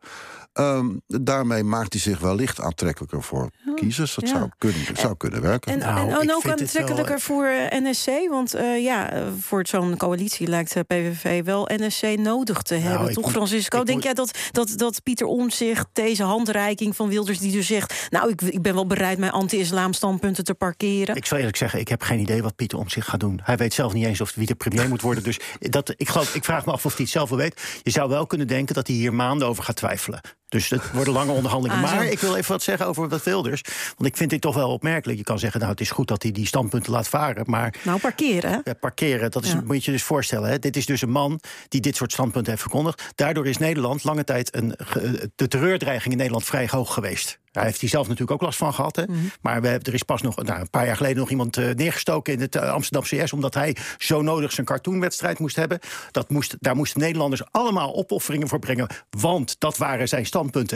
Ehm, 0.56 0.86
daarmee 1.06 1.62
maakt 1.64 1.92
hij 1.92 2.02
zich 2.02 2.18
wellicht 2.18 2.60
aantrekkelijker 2.60 3.22
voor 3.22 3.50
kiezers. 3.74 4.14
Dat 4.14 4.28
ja. 4.28 4.36
zou, 4.36 4.48
kunnen, 4.58 4.80
zou 4.96 5.16
kunnen 5.16 5.40
werken. 5.42 5.72
En, 5.72 5.78
Nou, 5.78 5.98
en, 5.98 6.14
ik 6.14 6.20
en 6.20 6.34
ook 6.34 6.46
aantrekkelijker 6.46 7.06
wel- 7.08 7.18
voor 7.18 7.46
eh, 7.46 7.80
NSC. 7.82 8.10
Want 8.30 8.54
eh, 8.54 8.82
ja, 8.82 9.10
eh, 9.12 9.22
voor 9.40 9.66
zo'n 9.66 9.96
coalitie 9.96 10.46
lijkt 10.46 10.76
eh, 10.76 10.82
PVV 10.86 11.44
wel 11.44 11.68
NSC 11.72 12.02
nodig 12.18 12.62
te 12.62 12.74
hebben. 12.74 12.92
Nou, 12.92 13.08
ik 13.08 13.14
Toch, 13.14 13.24
moet- 13.24 13.32
Francisco? 13.32 13.76
Denk 13.82 13.88
moet- 13.96 14.02
jij 14.04 14.14
dat, 14.14 14.38
dat, 14.52 14.72
dat 14.76 15.02
Pieter 15.02 15.26
Omtzigt 15.26 15.86
deze 15.92 16.22
handreiking 16.22 16.96
van 16.96 17.08
Wilders... 17.08 17.38
die 17.38 17.52
dus 17.52 17.66
zegt, 17.66 18.06
nou, 18.10 18.30
ik, 18.30 18.40
ik 18.42 18.62
ben 18.62 18.74
wel 18.74 18.86
bereid 18.86 19.18
mijn 19.18 19.32
anti-islam 19.32 19.92
standpunten 19.92 20.44
te 20.44 20.54
parkeren... 20.54 21.16
Ik 21.16 21.26
zal 21.26 21.38
eerlijk 21.38 21.56
zeggen, 21.56 21.80
ik 21.80 21.88
heb 21.88 22.02
geen 22.02 22.20
idee 22.20 22.42
wat 22.42 22.56
Pieter 22.56 22.78
om 22.78 22.88
zich 22.88 23.04
gaat 23.04 23.20
doen. 23.20 23.40
Hij 23.42 23.56
weet 23.56 23.74
zelf 23.74 23.92
niet 23.92 24.04
eens 24.06 24.20
of 24.20 24.34
wie 24.34 24.46
de 24.46 24.54
premier 24.54 24.88
moet 24.88 25.00
worden. 25.00 25.22
Dus 25.22 25.40
dat, 25.58 25.94
ik, 25.96 26.08
geloof, 26.08 26.34
ik 26.34 26.44
vraag 26.44 26.66
me 26.66 26.72
af 26.72 26.84
of 26.86 26.92
hij 26.94 27.02
het 27.02 27.12
zelf 27.12 27.28
wel 27.28 27.38
weet. 27.38 27.80
Je 27.82 27.90
zou 27.90 28.08
wel 28.08 28.26
kunnen 28.26 28.46
denken 28.46 28.74
dat 28.74 28.86
hij 28.86 28.96
hier 28.96 29.14
maanden 29.14 29.48
over 29.48 29.64
gaat 29.64 29.76
twijfelen. 29.76 30.20
Dus 30.48 30.68
het 30.70 30.92
worden 30.92 31.12
lange 31.12 31.32
onderhandelingen. 31.32 31.84
Ah, 31.84 31.90
zo. 31.90 31.96
maar 31.96 32.06
ik 32.06 32.18
wil 32.18 32.36
even 32.36 32.52
wat 32.52 32.62
zeggen 32.62 32.86
over 32.86 33.08
wat 33.08 33.22
Wilders. 33.22 33.62
Want 33.96 34.08
ik 34.10 34.16
vind 34.16 34.30
dit 34.30 34.40
toch 34.40 34.54
wel 34.54 34.70
opmerkelijk. 34.70 35.18
Je 35.18 35.24
kan 35.24 35.38
zeggen, 35.38 35.60
nou, 35.60 35.72
het 35.72 35.80
is 35.80 35.90
goed 35.90 36.08
dat 36.08 36.22
hij 36.22 36.32
die 36.32 36.46
standpunten 36.46 36.92
laat 36.92 37.08
varen. 37.08 37.44
Maar 37.46 37.74
Nou, 37.82 38.00
parkeren, 38.00 38.60
ja, 38.64 38.72
parkeren, 38.72 39.30
dat 39.30 39.44
is, 39.44 39.50
Ja. 39.52 39.62
moet 39.64 39.84
je 39.84 39.90
dus 39.90 40.02
voorstellen. 40.02 40.50
Hè? 40.50 40.58
Dit 40.58 40.76
is 40.76 40.86
dus 40.86 41.02
een 41.02 41.10
man 41.10 41.40
die 41.68 41.80
dit 41.80 41.96
soort 41.96 42.12
standpunten 42.12 42.50
heeft 42.50 42.62
verkondigd. 42.62 43.02
Daardoor 43.14 43.46
is 43.46 43.56
Nederland 43.58 44.04
lange 44.04 44.24
tijd 44.24 44.54
een, 44.56 44.74
de 45.36 45.48
terreurdreiging 45.48 46.10
in 46.12 46.16
Nederland 46.18 46.44
vrij 46.44 46.68
hoog 46.70 46.94
geweest. 46.94 47.38
Daar 47.52 47.64
heeft 47.64 47.80
hij 47.80 47.88
zelf 47.88 48.04
natuurlijk 48.04 48.32
ook 48.32 48.42
last 48.42 48.58
van 48.58 48.74
gehad. 48.74 48.96
Hè? 48.96 49.02
Mhm. 49.02 49.14
Maar 49.40 49.60
we, 49.60 49.68
hebben- 49.68 49.86
er 49.88 49.94
is 49.94 50.02
pas 50.02 50.22
nog 50.22 50.36
nou, 50.42 50.60
een 50.60 50.70
paar 50.70 50.86
jaar 50.86 50.96
geleden 50.96 51.16
nog 51.18 51.30
iemand 51.30 51.56
eh, 51.56 51.68
neergestoken 51.74 52.32
in 52.32 52.40
het 52.40 52.56
eh, 52.56 52.70
Amsterdam 52.72 53.02
CS. 53.24 53.32
Omdat 53.32 53.54
hij 53.54 53.76
zo 53.98 54.22
nodig 54.22 54.52
zijn 54.52 54.66
cartoonwedstrijd 54.66 55.38
moest 55.38 55.56
hebben. 55.56 55.78
Dat 56.10 56.30
moest, 56.30 56.56
daar 56.60 56.76
moesten 56.76 57.00
Nederlanders 57.00 57.42
allemaal 57.50 57.94
opofferingen 57.94 58.48
voor 58.48 58.58
brengen. 58.58 58.86
Want 59.10 59.56
dat 59.60 59.76
waren 59.76 60.08
zijn 60.08 60.26
standpunten. 60.26 60.34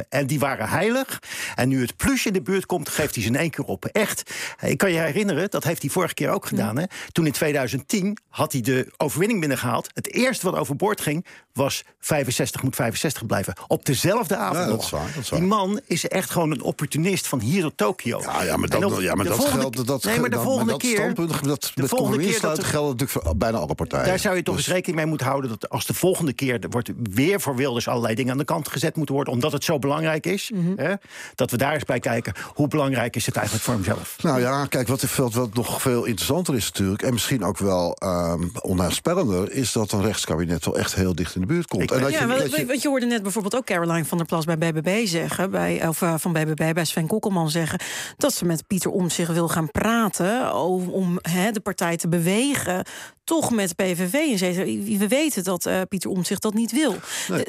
En 0.09 0.27
die 0.27 0.39
waren 0.39 0.69
heilig. 0.69 1.19
En 1.55 1.69
nu 1.69 1.81
het 1.81 1.97
plusje 1.97 2.27
in 2.27 2.33
de 2.33 2.43
buurt 2.43 2.67
komt, 2.67 2.89
geeft 2.89 3.15
hij 3.15 3.23
ze 3.25 3.29
in 3.31 3.37
één 3.37 3.51
keer 3.51 3.65
op. 3.65 3.85
Echt. 3.85 4.31
Ik 4.61 4.79
kan 4.79 4.93
je 4.93 4.99
herinneren, 4.99 5.51
dat 5.51 5.65
heeft 5.65 5.83
hij 5.83 5.91
vorige 5.91 6.15
keer 6.15 6.31
ook 6.31 6.47
gedaan. 6.47 6.79
Hè? 6.79 6.85
Toen 7.12 7.27
in 7.27 7.33
2010 7.33 8.19
had 8.29 8.53
hij 8.53 8.61
de 8.61 8.93
overwinning 8.97 9.41
binnengehaald. 9.41 9.89
Het 9.95 10.12
eerste 10.12 10.51
wat 10.51 10.61
overboord 10.61 11.01
ging, 11.01 11.27
was 11.53 11.85
65 11.99 12.62
moet 12.62 12.75
65 12.75 13.27
blijven. 13.27 13.55
Op 13.67 13.85
dezelfde 13.85 14.37
avond 14.37 14.57
Ja, 14.59 14.65
dat 14.67 14.75
nog. 14.75 14.85
is 14.85 14.91
waar, 14.91 15.11
dat 15.15 15.23
is 15.23 15.29
waar. 15.29 15.41
Die 15.41 15.49
man 15.49 15.81
is 15.87 16.09
echt 16.09 16.31
gewoon 16.31 16.51
een 16.51 16.62
opportunist 16.62 17.27
van 17.27 17.41
hier 17.41 17.62
tot 17.62 17.77
Tokio. 17.77 18.21
Ja, 18.21 18.43
ja, 18.43 18.57
maar 18.57 18.69
dat, 18.69 19.01
ja, 19.01 19.15
maar 19.15 19.25
de 19.25 19.31
dat 19.31 19.39
volgende- 19.39 19.61
geldt. 19.61 19.87
Dat, 19.87 20.05
nee, 20.05 20.21
maar 20.21 20.31
de 20.31 20.37
dat, 20.37 20.45
volgende 20.45 20.71
dat 20.71 20.81
keer... 20.81 20.97
standpunt 20.97 21.45
dat 21.45 21.73
de 21.75 21.81
met 21.81 21.91
volgende 21.91 22.19
keer 22.19 22.41
dat 22.41 22.59
er- 22.59 22.65
geldt 22.65 23.01
natuurlijk 23.01 23.25
voor 23.27 23.37
bijna 23.37 23.59
alle 23.59 23.75
partijen. 23.75 24.07
Daar 24.07 24.19
zou 24.19 24.37
je 24.37 24.43
toch 24.43 24.57
Dus- 24.57 24.65
eens 24.67 24.75
rekening 24.75 24.97
mee 24.99 25.07
moeten 25.07 25.27
houden... 25.27 25.51
dat 25.51 25.69
als 25.69 25.87
de 25.87 25.95
volgende 25.95 26.33
keer 26.33 26.61
er 26.61 26.71
wordt 26.71 26.91
weer 27.12 27.41
voor 27.41 27.57
Wilders 27.57 27.89
allerlei 27.89 28.15
dingen 28.15 28.33
aan 28.33 28.39
de 28.39 28.45
kant 28.45 28.69
gezet 28.69 28.97
moeten 28.97 29.15
worden... 29.15 29.33
omdat 29.35 29.50
het 29.52 29.64
zo 29.64 29.79
belangrijk 29.79 30.26
is, 30.26 30.50
hè, 30.76 30.94
dat 31.35 31.50
we 31.50 31.56
daar 31.56 31.75
eens 31.75 31.85
bij 31.85 31.99
kijken... 32.00 32.32
hoe 32.55 32.69
belangrijk 32.69 33.17
is 33.17 33.26
het 33.26 33.37
eigenlijk 33.37 33.64
voor 33.67 33.75
hemzelf. 33.75 34.17
Nou 34.23 34.41
ja, 34.41 34.67
kijk, 34.67 34.88
wat, 34.88 35.14
wat, 35.17 35.35
wat 35.35 35.55
nog 35.55 35.82
veel 35.82 36.05
interessanter 36.05 36.55
is 36.55 36.64
natuurlijk... 36.64 37.02
en 37.02 37.12
misschien 37.12 37.44
ook 37.44 37.58
wel 37.58 37.94
ehm 37.99 38.43
onheilspellender... 38.61 39.52
is 39.52 39.73
dat 39.73 39.93
een 39.93 40.02
rechtskabinet 40.02 40.64
wel 40.64 40.79
echt 40.79 40.94
heel 40.94 41.14
dicht 41.14 41.35
in 41.35 41.41
de 41.41 41.47
buurt 41.47 41.67
komt. 41.67 41.82
Ik 41.82 41.91
en 41.91 42.00
dat 42.00 42.11
Ja, 42.12 42.20
je, 42.20 42.26
wel, 42.26 42.38
dat 42.38 42.56
je- 42.56 42.66
want 42.66 42.83
je 42.83 42.88
hoorde 42.88 43.07
net 43.07 43.23
bijvoorbeeld 43.23 43.57
ook 43.57 43.64
Caroline 43.64 44.04
van 44.04 44.19
der 44.19 44.26
Plas 44.26 44.45
bij 44.45 44.59
BBB 44.59 45.07
zeggen, 45.07 45.50
bij, 45.50 45.88
of 45.88 46.02
eh, 46.02 46.14
van 46.19 46.33
BBB 46.33 46.73
bij 46.75 46.85
Sven 46.85 47.07
Kokkelman 47.07 47.50
zeggen, 47.50 47.78
dat 48.16 48.35
ze 48.35 48.45
met 48.45 48.66
Pieter 48.66 48.90
Omtzigt 48.90 49.33
wil 49.33 49.49
gaan 49.49 49.71
praten 49.71 50.54
om, 50.54 50.88
om 50.88 51.19
hè, 51.23 51.50
de 51.50 51.61
partij 51.61 51.97
te 51.97 52.09
bewegen, 52.09 52.85
toch 53.31 53.51
met 53.51 53.77
PVV 53.77 54.13
in 54.13 54.39
zee. 54.39 54.99
We 54.99 55.09
weten 55.09 55.45
dat 55.45 55.67
eh, 55.67 55.81
Pieter 55.89 56.11
Omtzigt 56.11 56.43
dat 56.43 56.55
niet 56.55 56.73
wil. 56.73 56.95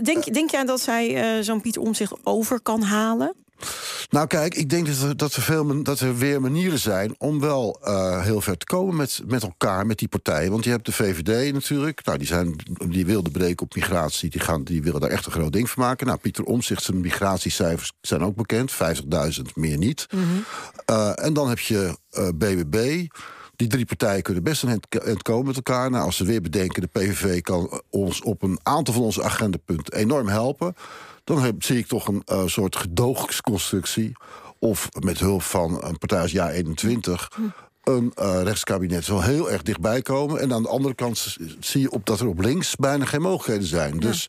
denk, 0.03 0.33
denk 0.33 0.51
jij 0.51 0.65
dat 0.65 0.81
zij 0.81 1.15
eh, 1.15 1.43
zo'n 1.43 1.61
Pieter 1.61 1.81
Omtzigt 1.81 2.13
over 2.23 2.61
kan 2.61 2.81
halen? 2.81 3.33
Nou 4.09 4.27
kijk, 4.27 4.55
ik 4.55 4.69
denk 4.69 4.87
dat 4.87 5.01
er, 5.01 5.17
dat 5.17 5.33
er, 5.33 5.41
veel, 5.41 5.83
dat 5.83 5.99
er 5.99 6.17
weer 6.17 6.41
manieren 6.41 6.79
zijn... 6.79 7.15
om 7.17 7.39
wel 7.39 7.79
eh, 7.83 8.23
heel 8.23 8.41
ver 8.41 8.57
te 8.57 8.65
komen 8.65 8.95
met, 8.95 9.21
met 9.25 9.43
elkaar, 9.43 9.85
met 9.85 9.99
die 9.99 10.07
partijen. 10.07 10.51
Want 10.51 10.63
je 10.63 10.69
hebt 10.69 10.85
de 10.85 10.91
VVD 10.91 11.53
natuurlijk. 11.53 12.05
Nou, 12.05 12.17
die, 12.17 12.27
zijn, 12.27 12.55
die 12.87 13.05
wilden 13.05 13.31
breken 13.31 13.65
op 13.65 13.75
migratie. 13.75 14.29
Die, 14.29 14.41
gaan, 14.41 14.63
die 14.63 14.81
willen 14.81 15.01
daar 15.01 15.09
echt 15.09 15.25
een 15.25 15.31
groot 15.31 15.53
ding 15.53 15.69
van 15.69 15.83
maken. 15.83 16.07
Nou, 16.07 16.19
Pieter 16.19 16.43
Omtzigt, 16.43 16.83
zijn 16.83 16.99
migratiecijfers 16.99 17.91
zijn 18.01 18.23
ook 18.23 18.35
bekend. 18.35 18.71
50.000, 18.73 18.77
meer 19.53 19.77
niet. 19.77 20.07
Eh, 20.85 21.11
en 21.15 21.33
dan 21.33 21.49
heb 21.49 21.59
je 21.59 21.97
eh, 22.09 22.27
BBB... 22.35 23.07
Die 23.61 23.69
drie 23.69 23.85
partijen 23.85 24.21
kunnen 24.21 24.43
best 24.43 24.63
eind- 24.63 24.95
eind 24.95 25.21
komen 25.21 25.45
met 25.45 25.55
elkaar. 25.55 25.89
Nou, 25.89 26.05
als 26.05 26.17
ze 26.17 26.25
weer 26.25 26.41
bedenken, 26.41 26.81
de 26.81 26.87
PVV 26.87 27.41
kan 27.41 27.81
ons 27.89 28.21
op 28.21 28.41
een 28.41 28.59
aantal 28.63 28.93
van 28.93 29.03
onze 29.03 29.23
agendapunten 29.23 29.93
enorm 29.93 30.27
helpen. 30.27 30.75
Dan 31.23 31.41
heb, 31.41 31.63
zie 31.63 31.77
ik 31.77 31.87
toch 31.87 32.07
een 32.07 32.21
eh, 32.25 32.45
soort 32.45 32.75
gedoogsconstructie. 32.75 34.11
Of 34.59 34.89
met 34.99 35.19
hulp 35.19 35.41
van 35.41 35.83
een 35.83 35.97
partij 35.97 36.21
als 36.21 36.31
Ja 36.31 36.51
21. 36.51 37.31
Een 37.83 38.11
eh, 38.15 38.41
rechtskabinet 38.43 39.03
zal 39.03 39.21
heel 39.21 39.51
erg 39.51 39.61
dichtbij 39.61 40.01
komen. 40.01 40.39
En 40.39 40.53
aan 40.53 40.63
de 40.63 40.69
andere 40.69 40.95
kant 40.95 41.37
zie 41.59 41.81
je 41.81 41.91
op 41.91 42.05
dat 42.05 42.19
er 42.19 42.27
op 42.27 42.39
links 42.39 42.75
bijna 42.75 43.05
geen 43.05 43.21
mogelijkheden 43.21 43.67
zijn. 43.67 43.97
Dus 43.97 44.27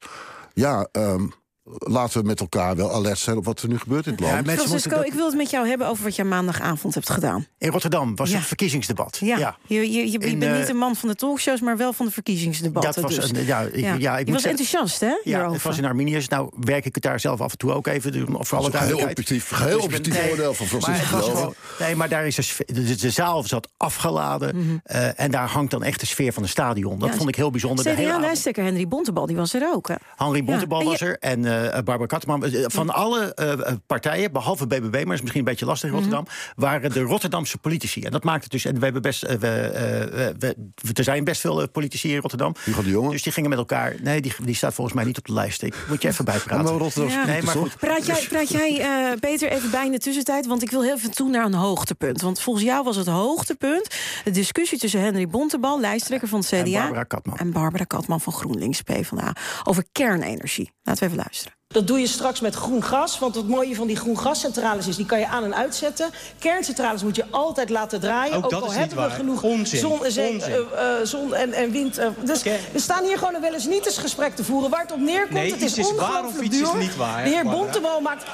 ja, 0.53 0.89
ehm, 0.93 1.27
laten 1.64 2.21
we 2.21 2.26
met 2.26 2.40
elkaar 2.40 2.76
wel 2.76 2.92
alert 2.92 3.19
zijn 3.19 3.37
op 3.37 3.45
wat 3.45 3.62
er 3.62 3.69
nu 3.69 3.78
gebeurt 3.78 4.07
in 4.07 4.12
het 4.12 4.21
land. 4.21 4.33
Ja, 4.35 4.42
mensen 4.42 4.66
Francisco, 4.66 4.97
dat- 4.97 5.07
ik 5.07 5.12
wil 5.12 5.26
het 5.26 5.37
met 5.37 5.50
jou 5.50 5.69
hebben 5.69 5.87
over 5.87 6.04
wat 6.04 6.16
je 6.16 6.25
maandagavond 6.25 6.95
hebt 6.95 7.11
gedaan. 7.11 7.47
In 7.59 7.71
Rotterdam 7.71 8.16
was 8.16 8.31
Ja. 8.31 8.37
het 8.37 8.47
verkiezingsdebat. 8.47 9.19
Ja, 9.21 9.57
Je, 9.66 9.75
je, 9.75 9.81
je, 9.92 10.07
je 10.12 10.19
In, 10.19 10.38
bent 10.38 10.52
eh, 10.52 10.59
niet 10.59 10.69
een 10.69 10.76
man 10.76 10.97
van 10.97 11.09
de 11.09 11.14
talkshows, 11.14 11.61
maar 11.61 11.76
wel 11.76 11.92
van 11.92 12.07
de 12.07 12.12
verkiezingsdebatten. 12.12 12.92
Dat 13.02 13.02
was 13.16 13.28
dus. 13.31 13.38
een- 13.40 13.47
ja, 13.47 13.61
ik- 13.61 13.75
ja, 13.75 13.88
ik 13.92 13.99
je 13.99 13.99
moet 13.99 14.09
was 14.09 14.25
zeggen- 14.42 14.50
enthousiast, 14.50 15.00
hè? 15.00 15.07
Ja, 15.07 15.19
hierover? 15.25 15.52
het 15.52 15.62
was 15.62 15.78
in 15.78 15.85
Arminius. 15.85 16.28
Nou 16.28 16.50
werk 16.61 16.85
ik 16.85 16.95
het 16.95 17.02
daar 17.04 17.21
zelf 17.21 17.40
af 17.40 17.50
en 17.52 17.59
toe 17.59 17.73
ook 17.73 17.87
even. 17.87 18.12
doen, 18.12 18.35
Of 18.37 18.49
voor 18.49 18.59
alle 18.59 18.78
heel 18.78 18.99
objectief, 18.99 19.49
heel 19.50 19.66
Dus 19.66 19.75
ben- 19.76 19.85
objectief 19.85 20.31
oordeel 20.31 20.54
van 20.54 20.66
Francisco 20.66 21.54
Nee, 21.78 21.97
maar 21.97 22.09
daar 22.09 22.26
is 22.26 22.35
de, 22.35 22.42
sfeer- 22.42 22.66
de, 22.66 22.95
de 22.97 23.11
zaal 23.11 23.42
zat 23.42 23.69
afgeladen. 23.76 24.57
Mhm. 24.57 24.76
eh, 24.85 25.21
en 25.21 25.31
daar 25.31 25.49
hangt 25.49 25.71
dan 25.71 25.83
echt 25.83 26.00
de 26.00 26.07
sfeer 26.07 26.33
van 26.33 26.42
het 26.42 26.50
stadion. 26.52 26.99
Dat 26.99 27.09
Ja, 27.09 27.14
vond 27.16 27.28
ik 27.28 27.35
heel 27.37 27.50
bijzonder. 27.50 27.85
De 27.85 27.90
hele 27.90 28.00
avond. 28.02 28.16
CDA-lijsttrekker 28.19 28.64
Henry 28.64 28.88
Bontebal, 28.88 29.26
die 29.26 29.37
was 29.37 29.54
er 29.54 29.71
ook. 29.75 29.88
Henry 30.16 30.45
Bontebal 30.45 30.78
Ja, 30.81 30.85
was 30.85 31.00
er 31.00 31.16
en 31.19 31.45
eh 31.45 31.52
Barbara 31.73 32.07
Katteman. 32.07 32.45
Eh, 32.45 32.65
Van 32.67 32.91
alle 32.91 33.35
eh, 33.35 33.53
eh, 33.53 33.59
partijen, 33.87 34.33
behalve 34.33 34.67
BBB, 34.67 34.83
maar 34.93 35.05
dat 35.05 35.13
is 35.13 35.21
misschien 35.21 35.39
een 35.41 35.45
beetje 35.45 35.67
lastig 35.67 35.91
Mhm. 35.91 35.99
in 35.99 36.05
Rotterdam... 36.05 36.35
waren 36.57 36.93
de 36.93 37.01
Rotterdamse 37.01 37.59
politici. 37.59 38.01
En 38.03 38.11
dat 38.11 38.25
maakt 38.25 38.43
het 38.43 38.53
dus... 38.53 38.65
En 38.65 38.75
we 38.79 38.85
hebben 38.85 39.03
best, 39.03 39.23
eh, 39.23 39.37
we, 39.37 39.49
eh, 39.49 40.27
we- 40.39 40.57
we- 40.75 40.93
er 40.93 41.05
zijn 41.05 41.25
best 41.25 41.41
veel 41.41 41.63
eh, 41.63 41.69
politici 41.73 42.13
in 42.15 42.21
Rotterdam. 42.21 42.55
Hugo 42.65 42.83
de 42.83 42.89
Jonge? 42.91 43.11
Dus 43.11 43.23
die 43.23 43.33
gingen 43.33 43.51
met 43.51 43.59
elkaar... 43.59 43.95
Nee, 44.03 44.21
die, 44.21 44.33
die 44.43 44.55
staat 44.55 44.75
volgens 44.75 44.97
mij 44.97 45.05
niet 45.05 45.19
op 45.19 45.27
de 45.27 45.33
lijst. 45.33 45.63
Ik 45.63 45.75
moet 45.89 46.03
je 46.03 46.09
even 46.09 46.25
bijpraten. 46.35 46.65
Maar 46.65 46.73
Rotterdamse 46.75 47.17
Ja. 47.19 47.25
Nee, 47.27 47.43
maar 47.43 47.55
goed. 47.57 47.77
Praat 47.77 48.07
jij, 48.07 48.27
praat 48.29 48.49
jij 48.49 48.81
eh, 48.81 49.19
Peter, 49.21 49.51
even 49.51 49.71
bij 49.71 49.87
in 49.87 49.93
de 49.93 49.99
tussentijd? 49.99 50.47
Want 50.47 50.63
ik 50.63 50.71
wil 50.71 50.83
heel 50.83 50.95
even 50.95 51.11
toe 51.11 51.29
naar 51.31 51.45
een 51.45 51.55
hoogtepunt. 51.55 52.21
Want 52.21 52.41
volgens 52.41 52.65
jou 52.65 52.85
was 52.85 52.97
het 52.97 53.07
hoogtepunt 53.07 53.95
de 54.25 54.31
discussie 54.31 54.79
tussen 54.79 55.01
Henry 55.01 55.29
Bontebal, 55.29 55.81
lijsttrekker 55.81 56.29
van 56.29 56.39
het 56.39 56.49
CDA... 56.49 56.57
En 56.65 56.73
Barbara 56.73 57.05
Katman. 57.05 57.37
en 57.39 57.53
Barbara 57.53 57.85
Katman 57.85 58.21
van 58.21 58.33
GroenLinks 58.33 58.83
PvdA 58.83 59.33
over 59.65 59.85
kernenergie. 59.93 60.71
Laten 60.83 61.01
we 61.03 61.07
even 61.13 61.23
luisteren. 61.23 61.42
вечера. 61.43 61.55
Dat 61.73 61.87
doe 61.87 62.00
je 62.00 62.07
straks 62.07 62.41
met 62.41 62.55
groen 62.55 62.83
gas. 62.85 63.19
Want 63.19 63.35
het 63.35 63.49
mooie 63.49 63.75
van 63.75 63.87
die 63.87 63.97
groen 63.97 64.19
gascentrales 64.19 64.87
is, 64.87 64.97
die 64.97 65.07
kan 65.07 65.19
je 65.19 65.26
aan 65.26 65.45
en 65.45 65.55
uitzetten. 65.55 66.11
Kerncentrales 66.38 67.02
moet 67.02 67.17
je 67.17 67.25
altijd 67.31 67.71
laten 67.71 68.00
draaien. 68.00 68.37
Ook 68.37 68.50
dat 68.50 68.62
al 68.62 68.69
is 68.71 68.75
hebben 68.76 68.83
niet 68.97 69.07
we 69.07 69.09
waar. 69.09 69.11
genoeg 69.19 69.43
Onzin. 69.43 69.79
zon 69.81 70.05
en, 70.05 70.12
zee, 70.12 70.33
Onzin. 70.33 70.52
eh, 70.52 71.00
eh, 71.00 71.07
zon 71.07 71.35
en, 71.35 71.52
en 71.52 71.71
wind. 71.71 71.99
eh, 71.99 72.07
dus 72.25 72.43
we 72.43 72.59
staan 72.81 73.05
hier 73.05 73.19
gewoon 73.19 73.35
een 73.35 73.41
wel 73.41 73.52
eens 73.55 73.67
niet 73.67 73.87
eens 73.87 73.99
gesprek 73.99 74.35
te 74.37 74.45
voeren. 74.45 74.71
Waar 74.71 74.81
het 74.81 74.93
op 74.93 75.00
neerkomt, 75.00 75.31
Nee, 75.33 75.52
het 75.52 75.62
is 75.62 75.79
is 75.79 75.93
waar 75.93 75.95
of 75.95 76.09
ongelooflijk 76.09 76.45
iets 76.45 76.61
is 76.61 76.71
duur. 76.71 76.81
niet 76.81 76.97
waar, 76.97 77.25
De 77.25 77.31
heer. 77.31 77.45
Bontebal 77.45 78.00
maakt... 78.00 78.25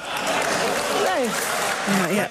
Nee. 1.17 1.27
Ja, 1.89 2.07
ja. 2.07 2.27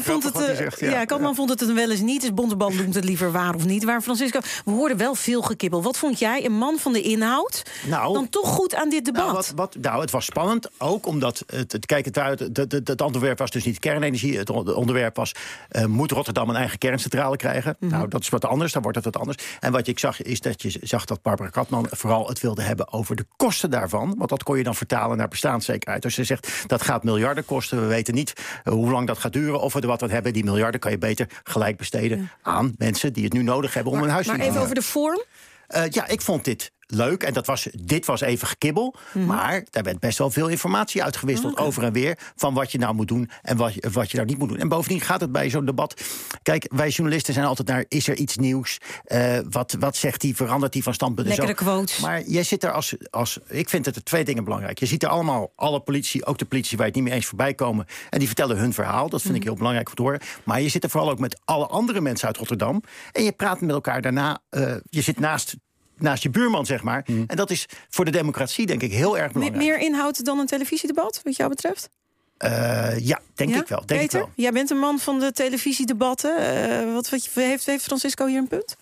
vond 0.00 0.24
het, 0.24 0.36
zegt, 0.56 0.80
ja. 0.80 0.90
ja. 0.90 1.34
Vond 1.34 1.50
het 1.50 1.60
een 1.60 1.74
wel 1.74 1.90
eens 1.90 2.00
niet. 2.00 2.20
Dus 2.20 2.30
noemt 2.34 2.94
het 2.94 3.04
liever 3.04 3.32
waar 3.32 3.54
of 3.54 3.64
niet 3.64 3.84
waar. 3.84 4.02
Francisco, 4.02 4.40
we 4.64 4.70
hoorden 4.70 4.96
wel 4.96 5.14
veel 5.14 5.42
gekibbel. 5.42 5.82
Wat 5.82 5.96
vond 5.96 6.18
jij, 6.18 6.44
een 6.44 6.52
man 6.52 6.78
van 6.78 6.92
de 6.92 7.00
inhoud, 7.02 7.62
Nou, 7.86 8.14
dan 8.14 8.28
toch 8.28 8.48
goed 8.48 8.74
aan 8.74 8.88
dit 8.88 9.04
debat? 9.04 9.22
Nou, 9.22 9.34
wat, 9.34 9.52
wat, 9.56 9.76
nou, 9.80 10.00
het 10.00 10.10
was 10.10 10.24
spannend. 10.32 10.68
Ook 10.78 11.06
omdat, 11.06 11.44
het, 11.46 11.72
het, 11.72 11.86
kijk, 11.86 12.04
het, 12.04 12.16
het, 12.16 12.56
het, 12.72 12.88
het 12.88 13.00
onderwerp 13.00 13.38
was 13.38 13.50
dus 13.50 13.64
niet 13.64 13.78
kernenergie. 13.78 14.38
Het 14.38 14.50
on- 14.50 14.74
onderwerp 14.74 15.16
was, 15.16 15.32
eh, 15.68 15.84
moet 15.84 16.10
Rotterdam 16.10 16.48
een 16.48 16.56
eigen 16.56 16.78
kerncentrale 16.78 17.36
krijgen? 17.36 17.76
Mhm. 17.78 17.90
Nou, 17.92 18.08
dat 18.08 18.20
is 18.20 18.28
wat 18.28 18.44
anders, 18.44 18.72
dan 18.72 18.82
wordt 18.82 18.96
het 18.96 19.06
wat 19.06 19.16
anders. 19.18 19.38
En 19.60 19.72
wat 19.72 19.86
ik 19.86 19.98
zag, 19.98 20.22
is 20.22 20.40
dat 20.40 20.62
je 20.62 20.78
zag 20.82 21.04
dat 21.04 21.22
Barbara 21.22 21.48
Katman 21.48 21.86
vooral 21.90 22.28
het 22.28 22.40
wilde 22.40 22.62
hebben 22.62 22.92
over 22.92 23.16
de 23.16 23.24
kosten 23.36 23.70
daarvan. 23.70 24.14
Want 24.18 24.30
dat 24.30 24.42
kon 24.42 24.56
je 24.56 24.62
dan 24.64 24.74
vertalen 24.74 25.16
naar 25.16 25.28
bestaanszekerheid. 25.28 26.02
Dus 26.02 26.14
ze 26.14 26.24
zegt, 26.24 26.64
dat 26.66 26.82
gaat 26.82 27.04
miljarden 27.04 27.44
kosten. 27.44 27.80
We 27.80 27.86
weten 27.86 28.14
niet 28.14 28.32
eh, 28.64 28.72
hoe 28.72 28.90
lang 28.90 29.06
dat 29.06 29.18
gaat 29.18 29.32
duren. 29.32 29.60
Of 29.60 29.72
we 29.72 29.80
er 29.80 29.86
wat 29.86 30.02
aan 30.02 30.10
hebben. 30.10 30.32
Die 30.32 30.44
miljarden 30.44 30.80
kan 30.80 30.90
je 30.90 30.98
beter 30.98 31.28
gelijk 31.44 31.76
besteden 31.76 32.30
aan 32.42 32.74
mensen 32.78 33.12
die 33.12 33.24
het 33.24 33.32
nu 33.32 33.42
nodig 33.42 33.74
hebben 33.74 33.92
om 33.92 34.02
een 34.02 34.08
huis 34.08 34.26
maar 34.26 34.36
te 34.36 34.42
even 34.42 34.54
bouwen. 34.54 34.76
over 34.78 34.82
de 34.84 34.90
vorm. 34.90 35.22
Eh, 35.66 35.88
ja, 35.90 36.06
ik 36.08 36.20
vond 36.20 36.44
dit 36.44 36.72
leuk. 36.94 37.22
En 37.22 37.32
dat 37.32 37.46
was, 37.46 37.68
dit 37.80 38.06
was 38.06 38.20
even 38.20 38.48
gekibbel. 38.48 38.94
Mhm. 39.14 39.26
Maar 39.26 39.64
daar 39.70 39.82
werd 39.82 39.98
best 39.98 40.18
wel 40.18 40.30
veel 40.30 40.48
informatie 40.48 41.02
uitgewisseld 41.02 41.56
over 41.56 41.82
en 41.82 41.92
weer. 41.92 42.18
Van 42.36 42.54
wat 42.54 42.72
je 42.72 42.78
nou 42.78 42.94
moet 42.94 43.08
doen 43.08 43.30
en 43.42 43.56
wat 43.56 43.74
je, 43.74 43.90
wat 43.92 44.10
je 44.10 44.16
nou 44.16 44.28
niet 44.28 44.38
moet 44.38 44.48
doen. 44.48 44.58
En 44.58 44.68
bovendien 44.68 45.00
gaat 45.00 45.20
het 45.20 45.32
bij 45.32 45.50
zo'n 45.50 45.64
debat. 45.64 46.02
Kijk, 46.42 46.66
wij 46.74 46.88
journalisten 46.88 47.34
zijn 47.34 47.46
altijd 47.46 47.68
naar. 47.68 47.84
Is 47.88 48.08
er 48.08 48.16
iets 48.16 48.36
nieuws? 48.36 48.78
Eh, 49.04 49.38
wat, 49.50 49.76
wat 49.78 49.96
zegt 49.96 50.22
hij? 50.22 50.34
Verandert 50.34 50.74
hij 50.74 50.82
van 50.82 50.94
standpunt? 50.94 51.28
Lekkere 51.28 51.54
quotes. 51.54 51.98
Maar 51.98 52.22
jij 52.22 52.42
zit 52.42 52.64
er 52.64 52.72
als, 52.72 52.94
als. 53.10 53.38
Ik 53.48 53.68
vind 53.68 53.86
het 53.86 53.96
er 53.96 54.04
twee 54.04 54.24
dingen 54.24 54.44
belangrijk. 54.44 54.78
Je 54.78 54.86
ziet 54.86 55.02
er 55.02 55.08
allemaal 55.08 55.52
alle 55.56 55.80
politici, 55.80 56.24
ook 56.24 56.38
de 56.38 56.44
politici 56.44 56.76
waar 56.76 56.86
je 56.86 56.90
het 56.92 57.00
niet 57.00 57.08
mee 57.08 57.18
eens 57.18 57.26
voorbij 57.26 57.54
komen. 57.54 57.86
En 58.10 58.18
die 58.18 58.26
vertellen 58.28 58.56
hun 58.56 58.72
verhaal. 58.72 59.08
Dat 59.08 59.22
vind 59.22 59.34
ik 59.34 59.42
heel 59.42 59.54
belangrijk 59.56 59.88
om 59.88 59.94
te 59.94 60.02
horen. 60.02 60.20
Maar 60.44 60.60
je 60.60 60.68
zit 60.68 60.84
er 60.84 60.90
vooral 60.90 61.10
ook 61.10 61.18
met 61.18 61.40
alle 61.44 61.66
andere 61.66 62.00
mensen 62.00 62.26
uit 62.26 62.36
Rotterdam. 62.36 62.82
En 63.12 63.24
je 63.24 63.32
praat 63.32 63.60
met 63.60 63.70
elkaar 63.70 64.02
daarna. 64.02 64.38
eh, 64.50 64.74
je 64.84 65.00
zit 65.00 65.20
naast. 65.20 65.56
Naast 66.02 66.22
je 66.22 66.30
buurman, 66.30 66.66
zeg 66.66 66.82
maar. 66.82 67.06
En 67.26 67.36
dat 67.36 67.50
is 67.50 67.66
voor 67.88 68.04
de 68.04 68.10
democratie, 68.10 68.66
denk 68.66 68.82
ik, 68.82 68.92
heel 68.92 69.18
erg 69.18 69.32
belangrijk. 69.32 69.64
meer 69.64 69.78
inhoud 69.78 70.24
dan 70.24 70.38
een 70.38 70.46
televisiedebat, 70.46 71.20
wat 71.24 71.36
jou 71.36 71.48
betreft? 71.50 71.88
Eh, 72.36 72.98
ja, 72.98 73.20
denk 73.34 73.50
Ja? 73.50 73.60
ik 73.60 73.68
wel. 73.68 73.82
Denk 73.86 74.00
Peter, 74.00 74.18
ik 74.20 74.24
wel. 74.24 74.34
jij 74.36 74.52
bent 74.52 74.70
een 74.70 74.78
man 74.78 74.98
van 74.98 75.18
de 75.20 75.32
televisiedebatten. 75.32 76.36
Eh, 76.36 76.92
wat, 76.94 77.08
wat, 77.10 77.28
heeft, 77.34 77.66
heeft 77.66 77.84
Francisco 77.84 78.26
hier 78.26 78.38
een 78.38 78.48
punt? 78.48 78.76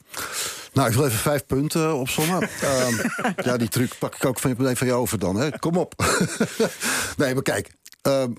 Nou, 0.73 0.89
ik 0.89 0.95
wil 0.95 1.05
even 1.07 1.19
vijf 1.19 1.47
punten 1.47 1.95
opzommen. 1.97 2.43
Ehm, 2.63 2.95
ja, 3.45 3.57
die 3.57 3.69
truc 3.69 3.99
pak 3.99 4.15
ik 4.15 4.25
ook 4.25 4.39
van, 4.39 4.57
van 4.77 4.87
jou 4.87 5.01
over 5.01 5.19
dan. 5.19 5.37
Hè. 5.37 5.59
Kom 5.59 5.77
op. 5.77 5.95
nee, 7.17 7.35
maar 7.35 7.43
kijk. 7.43 7.71
ehm, 8.03 8.31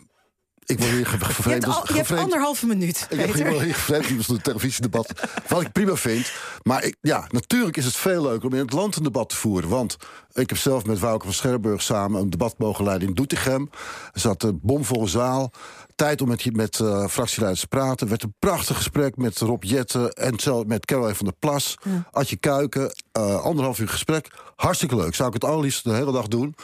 ik 0.72 0.80
word 0.80 0.92
hier 0.92 1.06
ge- 1.06 1.12
Je 1.18 1.24
hebt, 1.24 1.36
gevreemd. 1.36 1.66
al, 1.66 1.84
je 1.88 1.94
hebt 1.94 2.12
anderhalve 2.12 2.66
minuut, 2.66 3.08
Ik 3.10 3.20
heb 3.20 3.32
Peter. 3.32 3.62
hier 3.62 3.74
gevreemd 3.74 4.06
in 4.10 4.18
het 4.34 4.44
televisiedebat. 4.44 5.14
Wat 5.48 5.62
ik 5.62 5.72
prima 5.72 5.96
vind. 5.96 6.32
Maar 6.64 6.84
ik, 6.84 6.96
ja, 7.02 7.26
natuurlijk 7.30 7.78
is 7.78 7.86
het 7.86 7.96
veel 7.96 8.22
leuker 8.22 8.48
om 8.48 8.54
in 8.54 8.60
het 8.60 8.74
land 8.74 8.96
een 8.96 9.04
debat 9.04 9.30
te 9.30 9.36
voeren. 9.36 9.70
Want 9.70 9.98
ik 10.34 10.50
heb 10.50 10.58
zelf 10.58 10.86
met 10.86 11.00
Wouter 11.00 11.26
van 11.26 11.34
Scherburg 11.34 11.82
samen 11.82 12.22
een 12.22 12.30
debat 12.30 12.56
mogen 12.58 12.86
leiden 12.86 13.08
in 13.08 13.14
Doetinchem. 13.14 13.70
Er 14.14 14.20
zat 14.20 14.44
een 14.44 14.60
bomvolle 14.62 15.08
zaal. 15.08 15.52
Tijd 15.96 16.22
om 16.22 16.28
met, 16.28 16.56
met 16.56 16.80
eh, 16.80 17.08
fractieleiders 17.08 17.62
te 17.62 17.68
praten. 17.68 18.00
Er 18.00 18.10
werd 18.10 18.24
een 18.24 18.36
prachtig 18.40 18.76
gesprek 18.76 19.18
met 19.18 19.38
Rob 19.40 19.64
Jetten 19.64 20.12
en 20.12 20.40
zelf 20.40 20.66
met 20.66 20.86
Caroline 20.86 21.16
van 21.16 21.26
der 21.26 21.36
Plas. 21.40 21.76
Adje 22.12 22.36
Kuiken. 22.38 22.92
eh, 23.12 23.42
anderhalf 23.42 23.80
uur 23.80 23.90
gesprek. 23.90 24.32
Hartstikke 24.56 24.96
leuk. 24.96 25.16
Zou 25.16 25.28
ik 25.28 25.34
het 25.34 25.44
allerliefst 25.46 25.84
de 25.84 25.94
hele 25.94 26.12
dag 26.12 26.28
doen. 26.28 26.56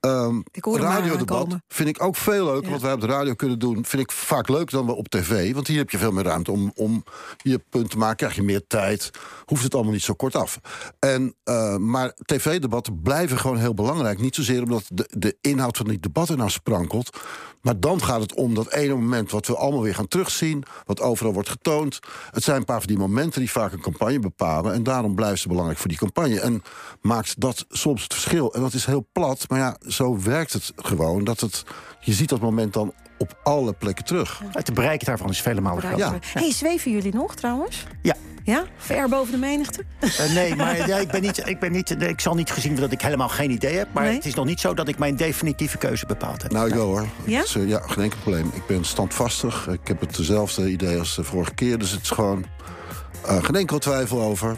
Ehm 0.00 0.40
Ik 0.50 0.64
hoor 0.64 0.78
radiodebat 0.78 1.56
vind 1.68 1.88
ik 1.88 2.02
ook 2.02 2.16
veel 2.16 2.44
leuker. 2.44 2.70
Wat 2.70 2.80
wij 2.80 2.92
op 2.92 3.00
de 3.00 3.06
radio 3.06 3.34
kunnen 3.34 3.58
doen, 3.58 3.84
vind 3.84 4.02
ik 4.02 4.12
vaak 4.12 4.48
leuker 4.48 4.76
dan 4.76 4.86
we 4.86 4.94
op 4.94 5.08
tv. 5.08 5.54
Want 5.54 5.66
hier 5.66 5.78
heb 5.78 5.90
je 5.90 5.98
veel 5.98 6.12
meer 6.12 6.24
ruimte 6.24 6.50
om, 6.52 6.72
om 6.74 7.04
je 7.36 7.58
punt 7.70 7.90
te 7.90 7.98
maken. 7.98 8.16
Krijg 8.16 8.34
je 8.34 8.42
meer 8.42 8.66
tijd. 8.66 9.10
Hoeft 9.44 9.62
het 9.62 9.74
allemaal 9.74 9.92
niet 9.92 10.02
zo 10.02 10.14
kort 10.14 10.34
af. 10.36 10.60
En, 10.98 11.34
eh, 11.44 11.76
maar 11.76 12.12
tv-debatten 12.24 13.00
blijven 13.02 13.38
gewoon 13.38 13.58
heel 13.58 13.74
belangrijk. 13.74 14.20
Niet 14.20 14.34
zozeer 14.34 14.62
omdat 14.62 14.84
de, 14.92 15.08
de 15.16 15.36
inhoud 15.40 15.76
van 15.76 15.86
die 15.86 16.00
debatten 16.00 16.36
nou 16.38 16.50
sprankelt. 16.50 17.18
Maar 17.62 17.80
dan 17.80 18.02
gaat 18.02 18.20
het 18.20 18.34
om 18.34 18.54
dat 18.54 18.66
ene 18.84 18.94
moment 18.94 19.30
wat 19.30 19.46
we 19.46 19.56
allemaal 19.56 19.82
weer 19.82 19.94
gaan 19.94 20.08
terugzien. 20.08 20.64
Wat 20.84 21.00
overal 21.00 21.32
wordt 21.32 21.48
getoond. 21.48 21.98
Het 22.30 22.42
zijn 22.42 22.56
een 22.56 22.64
paar 22.64 22.78
van 22.78 22.88
die 22.88 22.98
momenten 22.98 23.40
die 23.40 23.50
vaak 23.50 23.72
een 23.72 23.80
campagne 23.80 24.18
bepalen. 24.18 24.72
En 24.72 24.82
daarom 24.82 25.14
blijven 25.14 25.38
ze 25.38 25.48
belangrijk 25.48 25.78
voor 25.78 25.88
die 25.88 25.98
campagne. 25.98 26.40
En 26.40 26.62
maakt 27.00 27.40
dat 27.40 27.64
soms 27.68 28.02
het 28.02 28.12
verschil. 28.12 28.54
En 28.54 28.60
dat 28.60 28.74
is 28.74 28.86
heel 28.86 29.06
plat. 29.12 29.44
Maar 29.48 29.58
ja, 29.58 29.76
zo 29.86 30.20
werkt 30.22 30.52
het 30.52 30.72
gewoon. 30.76 31.24
Dat 31.24 31.40
het, 31.40 31.64
je 32.00 32.12
ziet 32.12 32.28
dat 32.28 32.40
moment 32.40 32.72
dan 32.72 32.92
op 33.18 33.38
alle 33.42 33.72
plekken 33.72 34.04
terug. 34.04 34.40
Het 34.52 34.74
bereiken 34.74 35.06
daarvan 35.06 35.28
is 35.30 35.40
vele 35.40 35.60
malen 35.60 35.82
groter. 35.82 35.98
Ja. 35.98 36.14
Hey, 36.32 36.52
zweven 36.52 36.90
jullie 36.90 37.14
nog 37.14 37.34
trouwens? 37.34 37.84
Ja. 38.02 38.14
Ja? 38.44 38.64
Ver 38.76 39.08
boven 39.08 39.32
de 39.32 39.38
menigte? 39.38 39.84
Eh, 40.00 40.32
nee, 40.34 40.54
maar 40.56 40.88
ja, 40.88 40.96
ik, 40.96 41.08
ben 41.10 41.22
niet, 41.22 41.48
ik, 41.48 41.58
ben 41.58 41.72
niet, 41.72 42.02
ik 42.02 42.20
zal 42.20 42.34
niet 42.34 42.50
gezien 42.50 42.74
dat 42.76 42.92
ik 42.92 43.00
helemaal 43.00 43.28
geen 43.28 43.50
idee 43.50 43.76
heb. 43.76 43.88
Maar 43.92 44.04
Nee? 44.04 44.14
het 44.14 44.24
is 44.24 44.34
nog 44.34 44.44
niet 44.44 44.60
zo 44.60 44.74
dat 44.74 44.88
ik 44.88 44.98
mijn 44.98 45.16
definitieve 45.16 45.78
keuze 45.78 46.06
bepaald 46.06 46.42
heb. 46.42 46.52
Nou, 46.52 46.68
ik 46.68 46.74
wel 46.74 46.86
hoor. 46.86 47.06
Ja? 47.24 47.38
Het 47.38 47.46
is, 47.48 47.54
eh, 47.54 47.68
ja, 47.68 47.80
geen 47.86 48.02
enkel 48.04 48.18
probleem. 48.18 48.50
Ik 48.54 48.66
ben 48.66 48.84
standvastig. 48.84 49.68
Ik 49.68 49.88
heb 49.88 50.00
hetzelfde 50.00 50.70
idee 50.70 50.98
als 50.98 51.14
de 51.14 51.24
vorige 51.24 51.54
keer. 51.54 51.78
Dus 51.78 51.90
het 51.90 52.02
is 52.02 52.10
gewoon 52.10 52.44
eh, 53.26 53.44
geen 53.44 53.54
enkel 53.56 53.78
twijfel 53.78 54.20
over. 54.22 54.56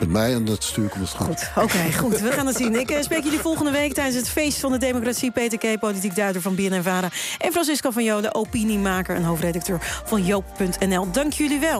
Met 0.00 0.08
mij 0.08 0.34
en 0.34 0.46
het 0.46 0.64
stuur 0.64 0.88
komt 0.88 1.12
het. 1.12 1.16
Goed, 1.16 1.50
oké, 1.64 1.92
goed. 2.02 2.20
We 2.20 2.32
gaan 2.32 2.46
het 2.46 2.56
zien. 2.56 2.74
Ik 2.74 2.90
eh, 2.90 3.02
spreek 3.02 3.24
jullie 3.24 3.38
volgende 3.38 3.70
week 3.70 3.92
tijdens 3.92 4.16
het 4.16 4.28
Feest 4.28 4.58
van 4.58 4.72
de 4.72 4.78
Democratie. 4.78 5.30
Peter 5.30 5.58
K., 5.58 5.78
politiek 5.78 6.16
duider 6.16 6.42
van 6.42 6.54
BNN-Vara. 6.54 7.08
En 7.38 7.52
Francisco 7.52 7.90
van 7.90 8.04
Joden, 8.04 8.34
opiniemaker 8.34 9.16
en 9.16 9.24
hoofdredacteur 9.24 9.78
van 10.04 10.24
Joop.nl. 10.24 11.10
Dank 11.10 11.32
jullie 11.32 11.58
wel. 11.58 11.78